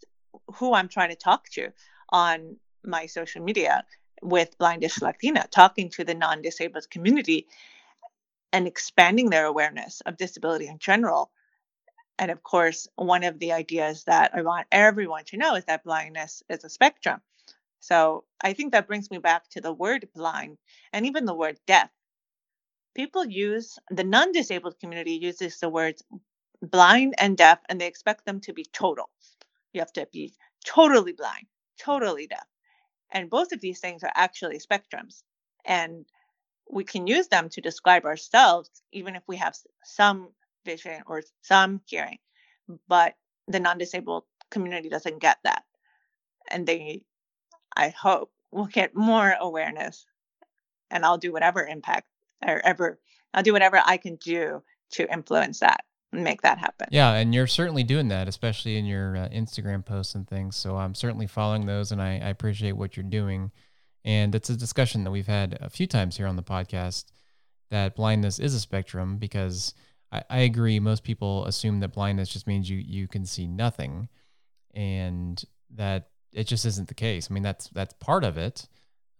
who 0.55 0.73
I'm 0.73 0.89
trying 0.89 1.09
to 1.09 1.15
talk 1.15 1.49
to 1.51 1.71
on 2.09 2.57
my 2.83 3.05
social 3.05 3.43
media 3.43 3.83
with 4.21 4.57
Blindish 4.57 5.01
Latina, 5.01 5.47
talking 5.51 5.89
to 5.91 6.03
the 6.03 6.13
non 6.13 6.41
disabled 6.41 6.89
community 6.89 7.47
and 8.51 8.67
expanding 8.67 9.29
their 9.29 9.45
awareness 9.45 10.01
of 10.05 10.17
disability 10.17 10.67
in 10.67 10.79
general. 10.79 11.31
And 12.17 12.31
of 12.31 12.41
course, 12.41 12.87
one 12.95 13.23
of 13.23 13.39
the 13.39 13.51
ideas 13.51 14.05
that 14.05 14.31
I 14.33 14.41
want 14.41 14.67
everyone 14.71 15.25
to 15.25 15.37
know 15.37 15.55
is 15.55 15.65
that 15.65 15.83
blindness 15.83 16.41
is 16.49 16.63
a 16.63 16.69
spectrum. 16.69 17.21
So 17.79 18.25
I 18.41 18.53
think 18.53 18.71
that 18.71 18.87
brings 18.87 19.11
me 19.11 19.17
back 19.19 19.49
to 19.51 19.61
the 19.61 19.73
word 19.73 20.07
blind 20.15 20.57
and 20.93 21.05
even 21.05 21.25
the 21.25 21.35
word 21.35 21.59
deaf. 21.67 21.89
People 22.95 23.25
use, 23.25 23.77
the 23.89 24.03
non 24.03 24.31
disabled 24.31 24.79
community 24.79 25.13
uses 25.13 25.59
the 25.59 25.69
words 25.69 26.03
blind 26.61 27.15
and 27.17 27.37
deaf, 27.37 27.59
and 27.69 27.79
they 27.79 27.87
expect 27.87 28.25
them 28.25 28.39
to 28.41 28.53
be 28.53 28.65
total. 28.73 29.09
You 29.73 29.81
have 29.81 29.93
to 29.93 30.07
be 30.11 30.33
totally 30.65 31.13
blind, 31.13 31.47
totally 31.79 32.27
deaf. 32.27 32.45
And 33.11 33.29
both 33.29 33.51
of 33.51 33.61
these 33.61 33.79
things 33.79 34.03
are 34.03 34.11
actually 34.15 34.59
spectrums. 34.59 35.23
And 35.65 36.05
we 36.71 36.83
can 36.83 37.07
use 37.07 37.27
them 37.27 37.49
to 37.49 37.61
describe 37.61 38.05
ourselves, 38.05 38.69
even 38.91 39.15
if 39.15 39.23
we 39.27 39.37
have 39.37 39.55
some 39.83 40.29
vision 40.65 41.03
or 41.07 41.23
some 41.41 41.81
hearing. 41.85 42.19
But 42.87 43.15
the 43.47 43.59
non 43.59 43.77
disabled 43.77 44.23
community 44.49 44.89
doesn't 44.89 45.19
get 45.19 45.37
that. 45.43 45.63
And 46.49 46.65
they, 46.67 47.03
I 47.75 47.89
hope, 47.89 48.31
we'll 48.51 48.65
get 48.65 48.95
more 48.95 49.35
awareness. 49.39 50.05
And 50.91 51.05
I'll 51.05 51.17
do 51.17 51.31
whatever 51.31 51.65
impact 51.65 52.07
or 52.45 52.61
ever, 52.65 52.99
I'll 53.33 53.43
do 53.43 53.53
whatever 53.53 53.81
I 53.83 53.97
can 53.97 54.15
do 54.15 54.63
to 54.91 55.11
influence 55.11 55.59
that 55.59 55.83
and 56.13 56.23
make 56.23 56.41
that 56.43 56.57
happen. 56.57 56.87
Yeah. 56.91 57.13
And 57.13 57.33
you're 57.33 57.47
certainly 57.47 57.83
doing 57.83 58.07
that, 58.09 58.27
especially 58.27 58.77
in 58.77 58.85
your 58.85 59.17
uh, 59.17 59.29
Instagram 59.29 59.85
posts 59.85 60.15
and 60.15 60.27
things. 60.27 60.55
So 60.55 60.77
I'm 60.77 60.95
certainly 60.95 61.27
following 61.27 61.65
those 61.65 61.91
and 61.91 62.01
I, 62.01 62.13
I 62.13 62.29
appreciate 62.29 62.73
what 62.73 62.95
you're 62.95 63.03
doing. 63.03 63.51
And 64.05 64.35
it's 64.35 64.49
a 64.49 64.55
discussion 64.55 65.03
that 65.03 65.11
we've 65.11 65.27
had 65.27 65.57
a 65.59 65.69
few 65.69 65.87
times 65.87 66.17
here 66.17 66.27
on 66.27 66.35
the 66.35 66.43
podcast 66.43 67.05
that 67.71 67.95
blindness 67.95 68.39
is 68.39 68.53
a 68.53 68.59
spectrum 68.59 69.17
because 69.17 69.73
I, 70.11 70.23
I 70.29 70.39
agree. 70.39 70.79
Most 70.79 71.03
people 71.03 71.45
assume 71.45 71.79
that 71.81 71.93
blindness 71.93 72.29
just 72.29 72.47
means 72.47 72.69
you 72.69 72.77
you 72.77 73.07
can 73.07 73.25
see 73.25 73.47
nothing, 73.47 74.07
and 74.73 75.43
that 75.71 76.09
it 76.35 76.45
just 76.47 76.65
isn't 76.65 76.89
the 76.89 76.93
case. 76.93 77.29
I 77.31 77.33
mean, 77.33 77.43
that's 77.43 77.69
that's 77.69 77.93
part 77.93 78.23
of 78.23 78.37
it, 78.37 78.67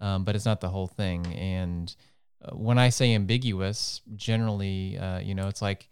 um, 0.02 0.26
but 0.26 0.36
it's 0.36 0.46
not 0.46 0.62
the 0.62 0.70
whole 0.70 0.88
thing. 0.88 1.26
And 1.34 1.96
uh, 2.44 2.52
when 2.56 2.78
I 2.78 2.90
say 2.90 3.16
ambiguous, 3.16 4.02
generally, 4.16 4.98
uh, 4.98 5.20
you 5.20 5.34
know, 5.34 5.48
it's 5.48 5.62
like 5.62 5.90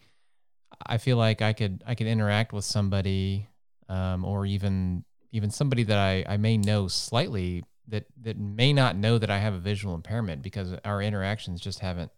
I 0.86 0.98
feel 0.98 1.18
like 1.18 1.42
I 1.42 1.54
could 1.54 1.84
I 1.88 1.96
could 1.96 2.08
interact 2.08 2.52
with 2.52 2.66
somebody, 2.66 3.48
um, 3.88 4.26
or 4.26 4.46
even 4.46 5.06
even 5.32 5.50
somebody 5.50 5.84
that 5.84 5.98
I, 5.98 6.26
I 6.28 6.38
may 6.38 6.58
know 6.58 6.88
slightly 6.88 7.64
that 7.88 8.06
that 8.22 8.38
may 8.38 8.74
not 8.74 8.98
know 8.98 9.18
that 9.18 9.32
I 9.32 9.40
have 9.40 9.54
a 9.54 9.60
visual 9.60 9.96
impairment 9.96 10.42
because 10.42 10.74
our 10.84 11.02
interactions 11.02 11.62
just 11.62 11.80
haven't 11.80 12.12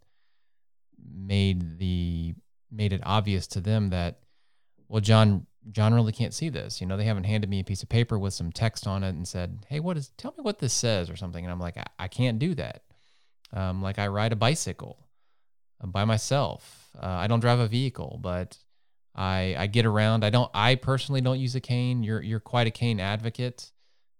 made 1.14 1.78
the 1.78 2.34
made 2.72 2.92
it 2.92 3.02
obvious 3.06 3.46
to 3.48 3.62
them 3.62 3.92
that 3.92 4.20
well 4.88 5.02
John 5.02 5.46
John 5.72 5.94
really 5.94 6.12
can't 6.12 6.34
see 6.34 6.50
this. 6.50 6.80
You 6.80 6.88
know, 6.88 6.98
they 6.98 7.06
haven't 7.06 7.24
handed 7.24 7.50
me 7.50 7.60
a 7.60 7.64
piece 7.64 7.84
of 7.84 7.90
paper 7.90 8.20
with 8.20 8.34
some 8.34 8.52
text 8.52 8.86
on 8.88 9.04
it 9.04 9.10
and 9.10 9.28
said, 9.28 9.66
"Hey, 9.68 9.80
what 9.80 9.98
is 9.98 10.10
tell 10.18 10.34
me 10.38 10.44
what 10.44 10.60
this 10.60 10.74
says 10.74 11.10
or 11.10 11.16
something." 11.16 11.44
And 11.44 11.52
I'm 11.52 11.60
like, 11.60 11.78
"I, 11.78 11.86
I 12.00 12.08
can't 12.08 12.40
do 12.40 12.54
that." 12.56 12.84
Um, 13.54 13.82
like 13.82 14.00
I 14.00 14.08
ride 14.08 14.34
a 14.34 14.36
bicycle 14.36 15.08
uh, 15.82 15.88
by 15.88 16.06
myself. 16.06 16.90
Uh, 17.02 17.08
I 17.08 17.28
don't 17.28 17.40
drive 17.40 17.60
a 17.60 17.68
vehicle, 17.68 18.20
but 18.22 18.58
I 19.16 19.56
I 19.58 19.68
get 19.68 19.86
around. 19.86 20.24
I 20.24 20.30
don't. 20.30 20.52
I 20.54 20.76
personally 20.76 21.22
don't 21.22 21.40
use 21.40 21.56
a 21.56 21.62
cane. 21.62 22.04
You're 22.04 22.22
you're 22.22 22.40
quite 22.40 22.68
a 22.68 22.72
cane 22.72 23.00
advocate. 23.00 23.72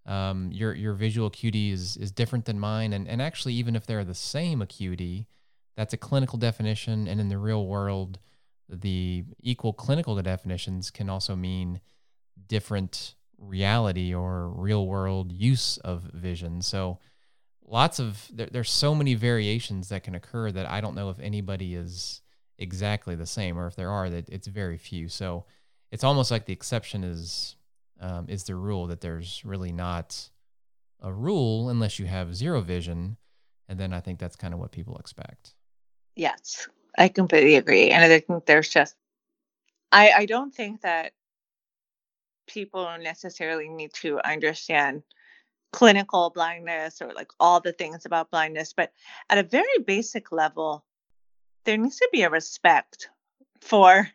Um, 0.06 0.52
your 0.52 0.74
your 0.74 0.94
visual 0.94 1.28
acuity 1.28 1.72
is 1.72 1.98
is 1.98 2.12
different 2.12 2.46
than 2.46 2.60
mine, 2.60 2.94
and 2.94 3.08
and 3.08 3.22
actually, 3.22 3.54
even 3.56 3.76
if 3.76 3.86
they're 3.86 4.04
the 4.04 4.16
same 4.16 4.62
acuity, 4.62 5.28
that's 5.76 5.94
a 5.94 5.98
clinical 5.98 6.38
definition, 6.38 7.08
and 7.08 7.20
in 7.20 7.30
the 7.30 7.38
real 7.38 7.66
world, 7.66 8.20
the 8.70 9.24
equal 9.42 9.74
clinical 9.74 10.20
definitions 10.22 10.92
can 10.92 11.10
also 11.10 11.36
mean 11.36 11.82
different 12.48 13.16
reality 13.38 14.14
or 14.14 14.50
real 14.50 14.88
world 14.88 15.32
use 15.32 15.78
of 15.78 16.04
vision. 16.14 16.62
So 16.62 17.00
lots 17.68 18.00
of 18.00 18.30
there, 18.34 18.48
there's 18.52 18.72
so 18.72 18.96
many 18.96 19.14
variations 19.14 19.90
that 19.90 20.04
can 20.04 20.16
occur 20.16 20.52
that 20.52 20.70
I 20.70 20.82
don't 20.82 20.96
know 20.96 21.10
if 21.10 21.20
anybody 21.20 21.76
is 21.76 22.22
exactly 22.58 23.16
the 23.16 23.26
same 23.26 23.58
or 23.58 23.68
if 23.68 23.76
there 23.76 23.92
are 23.92 24.10
that 24.10 24.30
it's 24.30 24.48
very 24.48 24.78
few. 24.78 25.10
So 25.10 25.46
it's 25.92 26.04
almost 26.04 26.32
like 26.32 26.46
the 26.46 26.54
exception 26.54 27.04
is 27.04 27.56
um, 28.00 28.26
is 28.28 28.44
the 28.44 28.56
rule 28.56 28.88
that 28.88 29.02
there's 29.02 29.44
really 29.46 29.72
not 29.72 30.30
a 31.02 31.12
rule 31.12 31.70
unless 31.70 32.00
you 32.00 32.06
have 32.06 32.36
zero 32.36 32.62
vision, 32.62 33.18
and 33.70 33.80
then 33.80 33.94
I 33.94 34.02
think 34.02 34.20
that's 34.20 34.36
kind 34.36 34.54
of 34.54 34.60
what 34.60 34.72
people 34.72 34.98
expect. 34.98 35.54
Yes, 36.16 36.68
I 36.98 37.10
completely 37.10 37.56
agree, 37.56 37.92
and 37.92 38.04
I 38.04 38.20
think 38.20 38.46
there's 38.46 38.70
just 38.70 38.96
I 39.92 40.12
I 40.12 40.26
don't 40.26 40.54
think 40.54 40.82
that 40.82 41.14
people 42.48 42.88
necessarily 43.00 43.70
need 43.70 43.94
to 43.94 44.20
understand 44.26 45.04
clinical 45.72 46.30
blindness 46.30 47.02
or 47.02 47.14
like 47.14 47.32
all 47.40 47.60
the 47.60 47.74
things 47.74 48.06
about 48.06 48.32
blindness, 48.32 48.74
but 48.74 48.92
at 49.30 49.38
a 49.38 49.44
very 49.44 49.80
basic 49.86 50.32
level, 50.32 50.86
there 51.66 51.78
needs 51.78 51.98
to 51.98 52.10
be 52.12 52.22
a 52.24 52.30
respect 52.30 53.10
for 53.62 54.10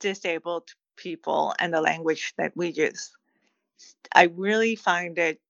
disabled 0.00 0.68
people 0.96 1.54
and 1.58 1.72
the 1.72 1.80
language 1.80 2.34
that 2.36 2.52
we 2.56 2.68
use. 2.68 3.12
I 4.12 4.24
really 4.24 4.76
find 4.76 5.18
it 5.18 5.40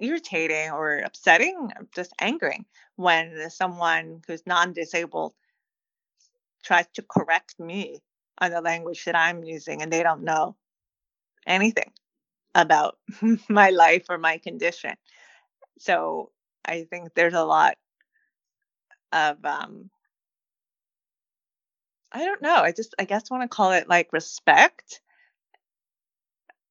irritating 0.00 0.70
or 0.70 0.98
upsetting, 0.98 1.70
or 1.76 1.86
just 1.94 2.12
angering 2.18 2.64
when 2.96 3.50
someone 3.50 4.22
who's 4.26 4.46
non 4.46 4.72
disabled 4.72 5.34
tries 6.62 6.86
to 6.94 7.02
correct 7.02 7.58
me 7.58 8.02
on 8.38 8.50
the 8.50 8.60
language 8.60 9.04
that 9.04 9.16
I'm 9.16 9.44
using 9.44 9.82
and 9.82 9.92
they 9.92 10.02
don't 10.02 10.24
know 10.24 10.56
anything 11.46 11.92
about 12.54 12.98
my 13.48 13.70
life 13.70 14.06
or 14.08 14.18
my 14.18 14.38
condition. 14.38 14.94
So 15.78 16.30
I 16.64 16.84
think 16.84 17.14
there's 17.14 17.34
a 17.34 17.44
lot 17.44 17.76
of 19.12 19.44
um 19.44 19.90
I 22.12 22.24
don't 22.24 22.42
know. 22.42 22.56
I 22.56 22.72
just 22.72 22.94
I 22.98 23.04
guess 23.04 23.30
want 23.30 23.42
to 23.42 23.54
call 23.54 23.72
it 23.72 23.88
like 23.88 24.12
respect 24.12 25.00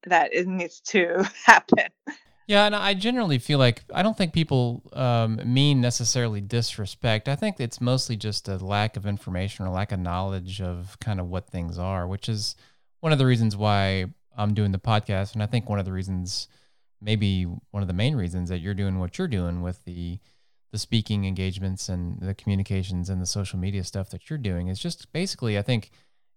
that 0.03 0.33
it 0.33 0.47
needs 0.47 0.81
to 0.81 1.27
happen. 1.45 1.89
Yeah, 2.49 2.65
and 2.65 2.75
I 2.75 2.95
generally 2.95 3.37
feel 3.37 3.59
like 3.59 3.83
I 3.93 4.01
don't 4.01 4.17
think 4.17 4.33
people 4.33 4.81
um, 4.93 5.39
mean 5.45 5.81
necessarily 5.81 6.41
disrespect. 6.41 7.29
I 7.29 7.35
think 7.35 7.59
it's 7.59 7.79
mostly 7.79 8.17
just 8.17 8.47
a 8.47 8.57
lack 8.57 8.97
of 8.97 9.05
information 9.05 9.67
or 9.67 9.69
lack 9.69 9.91
of 9.91 9.99
knowledge 9.99 10.59
of 10.59 10.97
kind 10.99 11.19
of 11.19 11.27
what 11.27 11.47
things 11.51 11.77
are, 11.77 12.07
which 12.07 12.27
is 12.27 12.55
one 13.01 13.11
of 13.11 13.19
the 13.19 13.27
reasons 13.27 13.55
why 13.55 14.05
I'm 14.35 14.55
doing 14.55 14.71
the 14.71 14.79
podcast. 14.79 15.33
And 15.33 15.43
I 15.43 15.45
think 15.45 15.69
one 15.69 15.77
of 15.77 15.85
the 15.85 15.91
reasons, 15.93 16.47
maybe 16.99 17.43
one 17.43 17.83
of 17.83 17.87
the 17.87 17.93
main 17.93 18.15
reasons 18.15 18.49
that 18.49 18.61
you're 18.61 18.73
doing 18.73 18.97
what 18.97 19.19
you're 19.19 19.27
doing 19.27 19.61
with 19.61 19.85
the 19.85 20.17
the 20.71 20.79
speaking 20.79 21.25
engagements 21.25 21.87
and 21.87 22.19
the 22.19 22.33
communications 22.33 23.11
and 23.11 23.21
the 23.21 23.27
social 23.27 23.59
media 23.59 23.83
stuff 23.83 24.09
that 24.09 24.27
you're 24.27 24.39
doing 24.39 24.69
is 24.69 24.79
just 24.79 25.13
basically, 25.13 25.55
I 25.55 25.61
think 25.61 25.91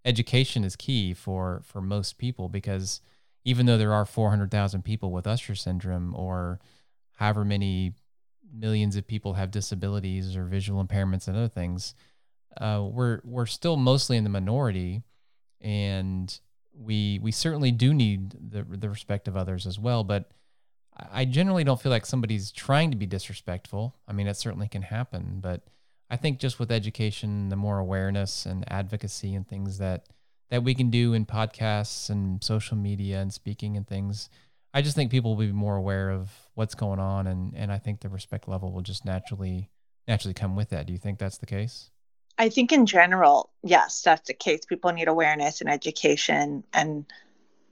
education 0.05 0.63
is 0.63 0.75
key 0.75 1.15
for 1.15 1.63
for 1.65 1.81
most 1.81 2.19
people 2.19 2.49
because 2.49 3.01
even 3.45 3.65
though 3.65 3.77
there 3.77 3.93
are 3.93 4.05
400,000 4.05 4.83
people 4.83 5.11
with 5.11 5.27
Usher 5.27 5.55
syndrome 5.55 6.15
or 6.15 6.59
however 7.13 7.43
many 7.43 7.93
millions 8.53 8.95
of 8.95 9.07
people 9.07 9.33
have 9.33 9.51
disabilities 9.51 10.35
or 10.35 10.45
visual 10.45 10.83
impairments 10.83 11.27
and 11.27 11.35
other 11.35 11.47
things, 11.47 11.95
uh, 12.57 12.87
we're 12.89 13.19
we're 13.23 13.47
still 13.47 13.77
mostly 13.77 14.15
in 14.15 14.23
the 14.23 14.29
minority, 14.29 15.01
and 15.59 16.39
we 16.73 17.19
we 17.21 17.31
certainly 17.31 17.71
do 17.71 17.93
need 17.93 18.35
the 18.51 18.63
the 18.63 18.89
respect 18.89 19.27
of 19.27 19.35
others 19.35 19.65
as 19.65 19.79
well. 19.79 20.03
But 20.03 20.29
I 21.11 21.25
generally 21.25 21.63
don't 21.63 21.81
feel 21.81 21.91
like 21.91 22.05
somebody's 22.05 22.51
trying 22.51 22.91
to 22.91 22.97
be 22.97 23.07
disrespectful. 23.07 23.95
I 24.07 24.13
mean, 24.13 24.27
it 24.27 24.37
certainly 24.37 24.67
can 24.67 24.83
happen, 24.83 25.39
but 25.41 25.63
I 26.09 26.17
think 26.17 26.39
just 26.39 26.59
with 26.59 26.71
education, 26.71 27.49
the 27.49 27.55
more 27.55 27.79
awareness 27.79 28.45
and 28.45 28.71
advocacy 28.71 29.33
and 29.33 29.47
things 29.47 29.79
that 29.79 30.05
that 30.53 30.61
we 30.61 30.75
can 30.75 30.91
do 30.91 31.15
in 31.15 31.25
podcasts 31.25 32.11
and 32.11 32.43
social 32.43 32.77
media 32.77 33.19
and 33.19 33.33
speaking 33.33 33.75
and 33.75 33.87
things. 33.87 34.29
I 34.71 34.83
just 34.83 34.95
think 34.95 35.09
people 35.09 35.31
will 35.31 35.47
be 35.47 35.51
more 35.51 35.75
aware 35.75 36.11
of 36.11 36.29
what's 36.53 36.75
going 36.75 36.99
on, 36.99 37.25
and 37.25 37.55
and 37.55 37.71
I 37.71 37.79
think 37.79 38.01
the 38.01 38.09
respect 38.09 38.47
level 38.47 38.71
will 38.71 38.83
just 38.83 39.03
naturally 39.03 39.71
naturally 40.07 40.35
come 40.35 40.55
with 40.55 40.69
that. 40.69 40.85
Do 40.85 40.93
you 40.93 40.99
think 40.99 41.17
that's 41.17 41.39
the 41.39 41.47
case? 41.47 41.89
I 42.37 42.49
think 42.49 42.71
in 42.71 42.85
general, 42.85 43.49
yes, 43.63 44.03
that's 44.03 44.27
the 44.27 44.35
case. 44.35 44.63
People 44.63 44.91
need 44.91 45.07
awareness 45.07 45.59
and 45.59 45.71
education 45.71 46.63
and 46.71 47.05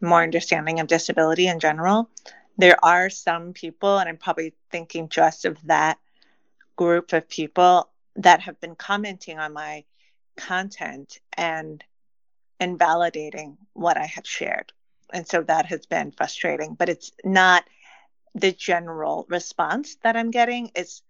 more 0.02 0.24
understanding 0.24 0.80
of 0.80 0.88
disability 0.88 1.46
in 1.46 1.60
general. 1.60 2.10
There 2.58 2.84
are 2.84 3.12
some 3.12 3.54
people, 3.54 4.00
and 4.00 4.10
I'm 4.10 4.18
probably 4.18 4.56
thinking 4.72 5.08
just 5.08 5.46
of 5.46 5.56
that 5.68 6.00
group 6.78 7.14
of 7.14 7.30
people 7.30 7.90
that 8.16 8.40
have 8.40 8.60
been 8.60 8.74
commenting 8.74 9.38
on 9.38 9.54
my 9.54 9.84
content 10.36 11.20
and 11.34 11.84
invalidating 12.62 13.58
what 13.74 13.98
I 13.98 14.06
have 14.06 14.26
shared. 14.26 14.72
And 15.12 15.28
so 15.28 15.42
that 15.42 15.66
has 15.66 15.86
been 15.86 16.12
frustrating, 16.12 16.76
but 16.76 16.88
it's 16.88 17.12
not 17.26 17.66
the 18.34 18.54
general 18.54 19.26
response 19.28 19.98
that 20.04 20.16
I'm 20.16 20.32
getting. 20.32 20.72
It's 20.74 21.02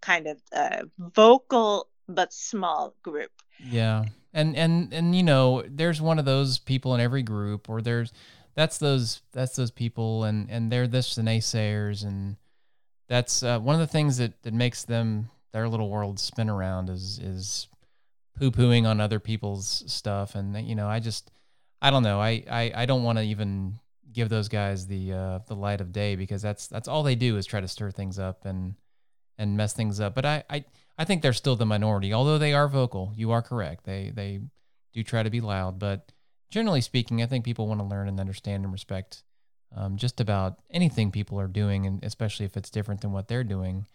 kind 0.00 0.28
of 0.28 0.40
a 0.52 0.84
vocal 0.98 1.88
but 2.08 2.32
small 2.32 2.94
group. 3.02 3.32
Yeah. 3.58 4.04
And 4.32 4.54
and 4.56 4.92
and 4.92 5.16
you 5.16 5.22
know, 5.22 5.64
there's 5.66 6.00
one 6.00 6.18
of 6.18 6.24
those 6.24 6.58
people 6.58 6.94
in 6.94 7.00
every 7.00 7.22
group 7.22 7.68
or 7.68 7.80
there's 7.80 8.12
that's 8.54 8.78
those 8.78 9.22
that's 9.32 9.56
those 9.56 9.70
people 9.70 10.24
and 10.24 10.48
and 10.50 10.70
they're 10.70 10.86
this 10.86 11.14
the 11.14 11.22
naysayers 11.22 12.04
and 12.04 12.36
that's 13.08 13.42
uh, 13.42 13.58
one 13.58 13.74
of 13.74 13.80
the 13.80 13.86
things 13.86 14.18
that 14.18 14.42
that 14.42 14.54
makes 14.54 14.84
them 14.84 15.30
their 15.52 15.68
little 15.68 15.88
world 15.88 16.18
spin 16.18 16.50
around 16.50 16.90
is 16.90 17.18
is 17.18 17.68
poo 18.34 18.50
pooing 18.50 18.86
on 18.86 19.00
other 19.00 19.20
people's 19.20 19.84
stuff. 19.86 20.34
And, 20.34 20.56
you 20.66 20.74
know, 20.74 20.88
I 20.88 21.00
just, 21.00 21.30
I 21.80 21.90
don't 21.90 22.02
know. 22.02 22.20
I, 22.20 22.44
I, 22.50 22.72
I 22.74 22.86
don't 22.86 23.02
want 23.02 23.18
to 23.18 23.24
even 23.24 23.78
give 24.12 24.28
those 24.28 24.48
guys 24.48 24.86
the, 24.86 25.12
uh, 25.12 25.38
the 25.46 25.56
light 25.56 25.80
of 25.80 25.92
day 25.92 26.16
because 26.16 26.42
that's, 26.42 26.66
that's 26.66 26.88
all 26.88 27.02
they 27.02 27.14
do 27.14 27.36
is 27.36 27.46
try 27.46 27.60
to 27.60 27.68
stir 27.68 27.90
things 27.90 28.18
up 28.18 28.44
and, 28.44 28.74
and 29.38 29.56
mess 29.56 29.72
things 29.72 30.00
up. 30.00 30.14
But 30.14 30.24
I, 30.24 30.44
I, 30.48 30.64
I 30.96 31.04
think 31.04 31.22
they're 31.22 31.32
still 31.32 31.56
the 31.56 31.66
minority, 31.66 32.12
although 32.12 32.38
they 32.38 32.52
are 32.52 32.68
vocal. 32.68 33.12
You 33.16 33.32
are 33.32 33.42
correct. 33.42 33.84
They, 33.84 34.12
they 34.14 34.40
do 34.92 35.02
try 35.02 35.22
to 35.22 35.30
be 35.30 35.40
loud, 35.40 35.78
but 35.78 36.12
generally 36.50 36.80
speaking, 36.80 37.20
I 37.20 37.26
think 37.26 37.44
people 37.44 37.66
want 37.66 37.80
to 37.80 37.86
learn 37.86 38.06
and 38.06 38.20
understand 38.20 38.62
and 38.62 38.72
respect 38.72 39.24
um, 39.76 39.96
just 39.96 40.20
about 40.20 40.60
anything 40.70 41.10
people 41.10 41.40
are 41.40 41.48
doing, 41.48 41.84
and 41.84 42.04
especially 42.04 42.46
if 42.46 42.56
it's 42.56 42.70
different 42.70 43.00
than 43.00 43.10
what 43.10 43.26
they're 43.26 43.42
doing, 43.42 43.86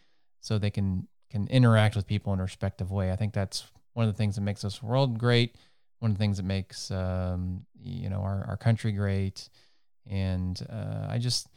so 0.41 0.57
they 0.57 0.69
can 0.69 1.07
can 1.29 1.47
interact 1.47 1.95
with 1.95 2.07
people 2.07 2.33
in 2.33 2.39
a 2.39 2.43
respectful 2.43 2.93
way. 2.93 3.11
I 3.11 3.15
think 3.15 3.33
that's 3.33 3.63
one 3.99 4.07
of 4.07 4.13
the 4.13 4.17
things 4.17 4.35
that 4.35 4.41
makes 4.41 4.61
this 4.61 4.81
world 4.81 5.19
great, 5.19 5.57
one 5.99 6.11
of 6.11 6.17
the 6.17 6.23
things 6.23 6.37
that 6.37 6.45
makes 6.45 6.89
um, 6.89 7.65
you 7.83 8.09
know 8.09 8.21
our, 8.21 8.45
our 8.47 8.55
country 8.55 8.93
great, 8.93 9.49
and 10.09 10.65
uh, 10.69 11.07
I 11.09 11.17
just 11.17 11.49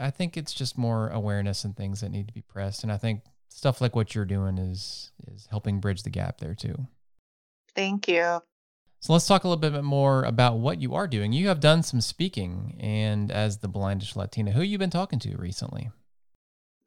I 0.00 0.08
think 0.08 0.38
it's 0.38 0.54
just 0.54 0.78
more 0.78 1.10
awareness 1.10 1.64
and 1.64 1.76
things 1.76 2.00
that 2.00 2.08
need 2.08 2.28
to 2.28 2.32
be 2.32 2.40
pressed, 2.40 2.82
and 2.82 2.90
I 2.90 2.96
think 2.96 3.24
stuff 3.50 3.82
like 3.82 3.94
what 3.94 4.14
you're 4.14 4.24
doing 4.24 4.56
is 4.56 5.12
is 5.26 5.46
helping 5.50 5.80
bridge 5.80 6.02
the 6.02 6.08
gap 6.08 6.38
there 6.38 6.54
too. 6.54 6.86
Thank 7.74 8.08
you. 8.08 8.40
So 9.00 9.12
let's 9.12 9.26
talk 9.26 9.44
a 9.44 9.48
little 9.48 9.60
bit 9.60 9.84
more 9.84 10.24
about 10.24 10.56
what 10.56 10.80
you 10.80 10.94
are 10.94 11.06
doing. 11.06 11.34
You 11.34 11.48
have 11.48 11.60
done 11.60 11.82
some 11.82 12.00
speaking, 12.00 12.74
and 12.80 13.30
as 13.30 13.58
the 13.58 13.68
blindish 13.68 14.16
Latina, 14.16 14.52
who 14.52 14.62
you 14.62 14.78
been 14.78 14.88
talking 14.88 15.18
to 15.18 15.36
recently? 15.36 15.90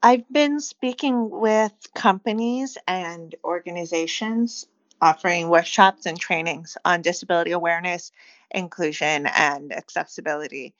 I've 0.01 0.27
been 0.31 0.61
speaking 0.61 1.29
with 1.29 1.73
companies 1.93 2.77
and 2.87 3.35
organizations 3.43 4.65
offering 5.01 5.49
workshops 5.49 6.05
and 6.05 6.17
trainings 6.17 6.77
on 6.85 7.01
disability 7.01 7.51
awareness, 7.51 8.11
inclusion, 8.49 9.27
and 9.27 9.73
accessibility. 9.73 10.73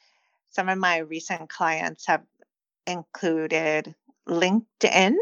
Some 0.52 0.70
of 0.70 0.78
my 0.78 1.00
recent 1.00 1.50
clients 1.50 2.08
have 2.08 2.24
included 2.88 3.96
LinkedIn, 4.28 5.16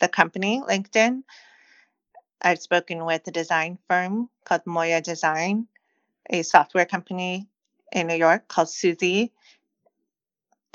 the 0.00 0.08
company 0.08 0.62
LinkedIn. 0.68 1.22
I've 2.42 2.60
spoken 2.60 3.04
with 3.04 3.26
a 3.28 3.32
design 3.32 3.78
firm 3.88 4.30
called 4.44 4.62
Moya 4.66 5.00
Design, 5.02 5.68
a 6.30 6.42
software 6.42 6.86
company 6.86 7.48
in 7.92 8.08
New 8.08 8.16
York 8.16 8.48
called 8.48 8.70
Suzy. 8.70 9.32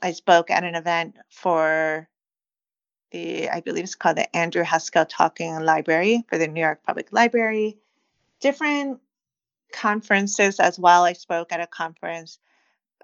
I 0.01 0.13
spoke 0.13 0.51
at 0.51 0.63
an 0.63 0.75
event 0.75 1.17
for 1.29 2.07
the 3.12 3.50
I 3.50 3.62
believe 3.62 3.84
it's 3.84 3.95
called 3.95 4.17
the 4.17 4.36
Andrew 4.36 4.63
Heiskell 4.63 5.08
Talking 5.10 5.60
Library 5.60 6.24
for 6.28 6.38
the 6.38 6.48
New 6.48 6.62
York 6.62 6.82
Public 6.86 7.12
Library. 7.12 7.78
Different 8.39 9.00
conferences 9.72 10.60
as 10.60 10.80
well. 10.80 11.04
I 11.04 11.13
spoke 11.13 11.52
at 11.52 11.60
a 11.60 11.67
conference 11.67 12.39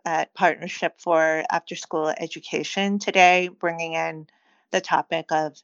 at 0.06 0.34
Partnership 0.34 1.00
for 1.00 1.44
After 1.50 1.76
School 1.76 2.13
Education 2.18 3.00
today, 3.00 3.48
bringing 3.48 3.94
in 3.94 4.28
the 4.72 4.82
topic 4.82 5.32
of 5.32 5.58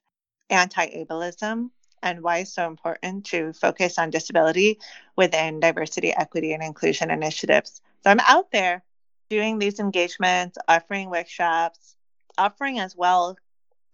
anti 0.50 0.88
ableism 0.88 1.70
and 2.04 2.22
why 2.22 2.40
it's 2.40 2.54
so 2.54 2.66
important 2.66 3.26
to 3.26 3.54
focus 3.54 4.00
on 4.00 4.10
disability 4.10 4.80
within 5.16 5.60
diversity, 5.60 6.12
equity, 6.12 6.54
and 6.54 6.64
inclusion 6.64 7.12
initiatives. 7.12 7.82
So 8.04 8.10
I'm 8.10 8.20
out 8.22 8.52
there 8.52 8.84
doing 9.30 9.60
these 9.60 9.80
engagements, 9.80 10.58
offering 10.68 11.10
workshops, 11.10 11.96
offering 12.38 12.80
as 12.80 12.96
well 12.96 13.38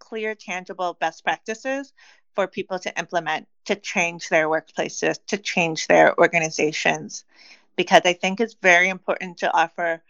clear, 0.08 0.34
tangible 0.34 0.94
best 0.94 1.24
practices 1.24 1.92
for 2.34 2.46
people 2.46 2.78
to 2.78 2.98
implement 2.98 3.48
to 3.66 3.74
change 3.74 4.28
their 4.28 4.48
workplaces, 4.48 5.18
to 5.26 5.36
change 5.36 5.86
their 5.86 6.18
organizations. 6.18 7.24
Because 7.76 8.02
I 8.04 8.12
think 8.12 8.40
it's 8.40 8.56
very 8.62 8.88
important 8.88 9.38
to 9.38 9.52
offer 9.52 10.02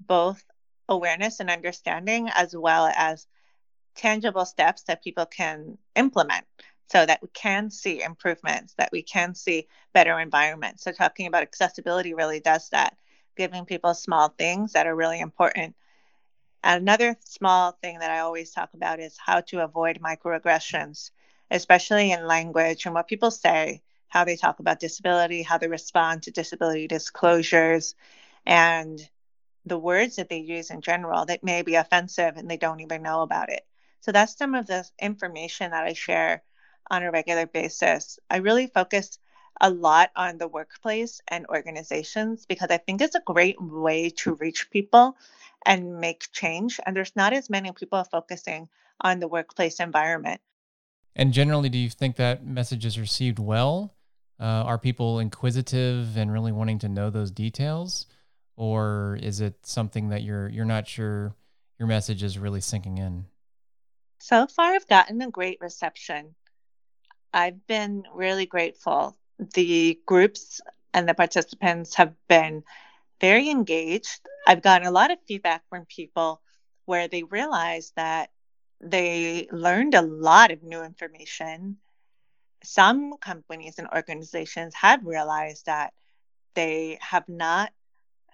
both 0.00 0.42
awareness 0.88 1.40
and 1.40 1.50
understanding 1.50 2.28
as 2.34 2.54
well 2.56 2.86
as 2.96 3.26
tangible 3.94 4.44
steps 4.44 4.84
that 4.84 5.04
people 5.04 5.26
can 5.26 5.78
implement 5.96 6.44
so 6.90 7.04
that 7.06 7.22
we 7.22 7.28
can 7.28 7.70
see 7.70 8.02
improvements, 8.02 8.74
that 8.74 8.90
we 8.92 9.02
can 9.02 9.34
see 9.34 9.66
better 9.92 10.18
environments. 10.18 10.84
So, 10.84 10.92
talking 10.92 11.26
about 11.26 11.42
accessibility 11.42 12.14
really 12.14 12.40
does 12.40 12.68
that, 12.70 12.96
giving 13.36 13.64
people 13.64 13.94
small 13.94 14.28
things 14.28 14.72
that 14.72 14.86
are 14.86 14.94
really 14.94 15.20
important. 15.20 15.74
Another 16.64 17.16
small 17.24 17.72
thing 17.72 17.98
that 17.98 18.10
I 18.10 18.20
always 18.20 18.52
talk 18.52 18.74
about 18.74 19.00
is 19.00 19.16
how 19.18 19.40
to 19.42 19.64
avoid 19.64 20.00
microaggressions, 20.00 21.10
especially 21.50 22.12
in 22.12 22.26
language 22.26 22.86
and 22.86 22.94
what 22.94 23.08
people 23.08 23.30
say, 23.30 23.82
how 24.08 24.24
they 24.24 24.36
talk 24.36 24.60
about 24.60 24.80
disability, 24.80 25.42
how 25.42 25.58
they 25.58 25.68
respond 25.68 26.22
to 26.24 26.30
disability 26.30 26.86
disclosures, 26.86 27.94
and 28.46 29.00
the 29.66 29.78
words 29.78 30.16
that 30.16 30.28
they 30.28 30.38
use 30.38 30.70
in 30.70 30.80
general 30.80 31.24
that 31.26 31.44
may 31.44 31.62
be 31.62 31.76
offensive 31.76 32.36
and 32.36 32.50
they 32.50 32.56
don't 32.56 32.80
even 32.80 33.02
know 33.02 33.22
about 33.22 33.50
it. 33.50 33.66
So 34.00 34.12
that's 34.12 34.36
some 34.36 34.54
of 34.54 34.66
the 34.66 34.84
information 35.00 35.70
that 35.70 35.84
I 35.84 35.92
share 35.92 36.42
on 36.90 37.02
a 37.02 37.10
regular 37.10 37.46
basis. 37.46 38.18
I 38.28 38.38
really 38.38 38.66
focus 38.66 39.18
a 39.60 39.70
lot 39.70 40.10
on 40.16 40.38
the 40.38 40.48
workplace 40.48 41.20
and 41.28 41.46
organizations 41.46 42.46
because 42.46 42.70
I 42.70 42.78
think 42.78 43.00
it's 43.00 43.14
a 43.14 43.20
great 43.20 43.56
way 43.60 44.10
to 44.10 44.34
reach 44.34 44.70
people 44.70 45.16
and 45.64 46.00
make 46.00 46.32
change. 46.32 46.80
And 46.84 46.96
there's 46.96 47.14
not 47.14 47.32
as 47.32 47.50
many 47.50 47.72
people 47.72 48.02
focusing 48.04 48.68
on 49.00 49.20
the 49.20 49.28
workplace 49.28 49.80
environment. 49.80 50.40
And 51.14 51.32
generally, 51.32 51.68
do 51.68 51.78
you 51.78 51.90
think 51.90 52.16
that 52.16 52.44
message 52.44 52.86
is 52.86 52.98
received 52.98 53.38
well? 53.38 53.94
Uh, 54.40 54.64
are 54.64 54.78
people 54.78 55.18
inquisitive 55.18 56.16
and 56.16 56.32
really 56.32 56.52
wanting 56.52 56.78
to 56.80 56.88
know 56.88 57.10
those 57.10 57.30
details, 57.30 58.06
or 58.56 59.18
is 59.22 59.40
it 59.40 59.54
something 59.64 60.08
that 60.08 60.22
you're 60.22 60.48
you're 60.48 60.64
not 60.64 60.88
sure 60.88 61.36
your 61.78 61.86
message 61.86 62.22
is 62.22 62.38
really 62.38 62.60
sinking 62.60 62.98
in? 62.98 63.26
So 64.18 64.46
far, 64.46 64.72
I've 64.72 64.88
gotten 64.88 65.20
a 65.20 65.30
great 65.30 65.58
reception. 65.60 66.34
I've 67.32 67.66
been 67.66 68.04
really 68.14 68.46
grateful. 68.46 69.16
The 69.54 69.98
groups 70.06 70.60
and 70.94 71.08
the 71.08 71.14
participants 71.14 71.94
have 71.96 72.14
been 72.28 72.62
very 73.20 73.50
engaged. 73.50 74.20
I've 74.46 74.62
gotten 74.62 74.86
a 74.86 74.92
lot 74.92 75.10
of 75.10 75.18
feedback 75.26 75.62
from 75.68 75.86
people 75.86 76.40
where 76.84 77.08
they 77.08 77.22
realize 77.22 77.92
that 77.96 78.30
they 78.80 79.48
learned 79.50 79.94
a 79.94 80.02
lot 80.02 80.50
of 80.50 80.62
new 80.62 80.82
information. 80.82 81.78
Some 82.62 83.16
companies 83.18 83.78
and 83.78 83.88
organizations 83.94 84.74
have 84.74 85.04
realized 85.04 85.66
that 85.66 85.92
they 86.54 86.98
have 87.00 87.28
not 87.28 87.72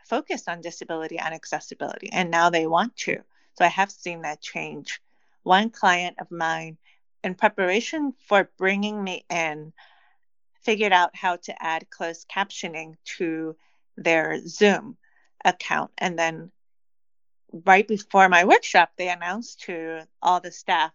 focused 0.04 0.48
on 0.48 0.62
disability 0.62 1.18
and 1.18 1.34
accessibility, 1.34 2.10
and 2.12 2.30
now 2.30 2.50
they 2.50 2.66
want 2.66 2.96
to. 2.96 3.18
So 3.54 3.64
I 3.64 3.68
have 3.68 3.90
seen 3.90 4.22
that 4.22 4.40
change. 4.40 5.00
One 5.42 5.70
client 5.70 6.16
of 6.20 6.30
mine 6.30 6.78
in 7.22 7.34
preparation 7.34 8.14
for 8.26 8.50
bringing 8.56 9.02
me 9.02 9.24
in, 9.28 9.72
figured 10.68 10.92
out 10.92 11.16
how 11.16 11.34
to 11.34 11.62
add 11.62 11.88
closed 11.88 12.28
captioning 12.28 12.94
to 13.16 13.56
their 13.96 14.38
Zoom 14.46 14.98
account. 15.42 15.90
And 15.96 16.18
then 16.18 16.50
right 17.64 17.88
before 17.88 18.28
my 18.28 18.44
workshop, 18.44 18.90
they 18.98 19.08
announced 19.08 19.62
to 19.62 20.06
all 20.20 20.40
the 20.40 20.52
staff, 20.52 20.92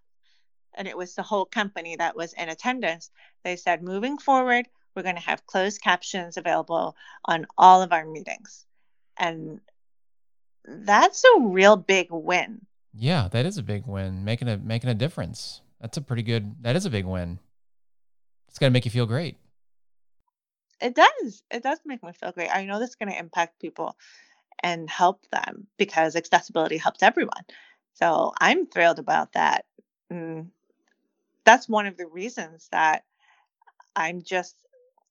and 0.76 0.88
it 0.88 0.96
was 0.96 1.16
the 1.16 1.24
whole 1.24 1.46
company 1.46 1.96
that 1.96 2.16
was 2.16 2.34
in 2.34 2.50
attendance. 2.50 3.10
They 3.44 3.56
said, 3.56 3.82
moving 3.82 4.20
forward, 4.20 4.68
we're 4.96 5.02
going 5.02 5.16
to 5.16 5.22
have 5.22 5.48
closed 5.48 5.82
captions 5.82 6.38
available 6.38 6.96
on 7.26 7.48
all 7.58 7.82
of 7.82 7.92
our 7.92 8.06
meetings. 8.06 8.68
And 9.18 9.60
that's 10.68 11.24
a 11.24 11.40
real 11.40 11.78
big 11.78 12.10
win. 12.12 12.62
Yeah, 12.94 13.28
that 13.32 13.48
is 13.48 13.58
a 13.58 13.64
big 13.64 13.88
win, 13.88 14.24
making 14.24 14.50
a 14.50 14.58
making 14.58 14.92
a 14.92 14.94
difference. 14.94 15.62
That's 15.82 15.98
a 15.98 16.02
pretty 16.02 16.22
good. 16.22 16.58
That 16.62 16.76
is 16.76 16.86
a 16.86 16.92
big 16.92 17.06
win. 17.06 17.40
It's 18.48 18.60
gonna 18.60 18.70
make 18.70 18.86
you 18.86 18.92
feel 18.92 19.08
great. 19.08 19.38
It 20.84 20.96
does. 20.96 21.42
It 21.50 21.64
does 21.64 21.80
make 21.86 22.04
me 22.04 22.12
feel 22.12 22.34
great. 22.34 22.50
I 22.54 22.66
know 22.66 22.78
this 22.78 22.90
is 22.90 22.96
going 22.96 23.10
to 23.10 23.18
impact 23.18 23.62
people 23.62 23.96
and 24.62 24.90
help 24.90 25.26
them 25.32 25.68
because 25.78 26.18
accessibility 26.18 26.78
helps 26.78 27.02
everyone. 27.02 27.44
So 27.94 28.34
I'm 28.40 28.68
thrilled 28.68 29.00
about 29.00 29.32
that. 29.34 29.66
And 30.10 30.52
that's 31.46 31.70
one 31.70 31.88
of 31.88 31.96
the 31.96 32.06
reasons 32.06 32.68
that 32.74 33.06
I'm 33.96 34.24
just 34.24 34.58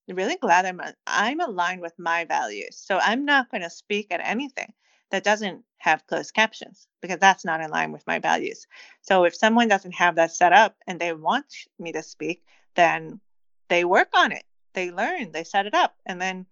really 0.08 0.36
glad 0.36 0.66
I'm 0.66 0.80
I'm 1.06 1.40
aligned 1.40 1.80
with 1.80 1.98
my 1.98 2.26
values. 2.26 2.76
So 2.76 2.98
I'm 2.98 3.24
not 3.24 3.50
going 3.50 3.62
to 3.62 3.70
speak 3.70 4.08
at 4.10 4.20
anything 4.22 4.74
that 5.10 5.24
doesn't 5.24 5.64
have 5.78 6.06
closed 6.06 6.34
captions 6.34 6.86
because 7.00 7.18
that's 7.18 7.46
not 7.46 7.62
in 7.62 7.70
line 7.70 7.92
with 7.92 8.06
my 8.06 8.18
values. 8.18 8.66
So 9.00 9.24
if 9.24 9.34
someone 9.34 9.68
doesn't 9.68 9.94
have 9.94 10.16
that 10.16 10.32
set 10.32 10.52
up 10.52 10.76
and 10.86 11.00
they 11.00 11.14
want 11.14 11.46
me 11.78 11.92
to 11.92 12.02
speak, 12.02 12.42
then 12.74 13.20
they 13.68 13.86
work 13.86 14.08
on 14.14 14.32
it. 14.32 14.44
They 14.74 14.90
learn, 14.90 15.32
they 15.32 15.44
set 15.44 15.66
it 15.66 15.74
up. 15.74 15.94
And 16.06 16.20
then 16.20 16.46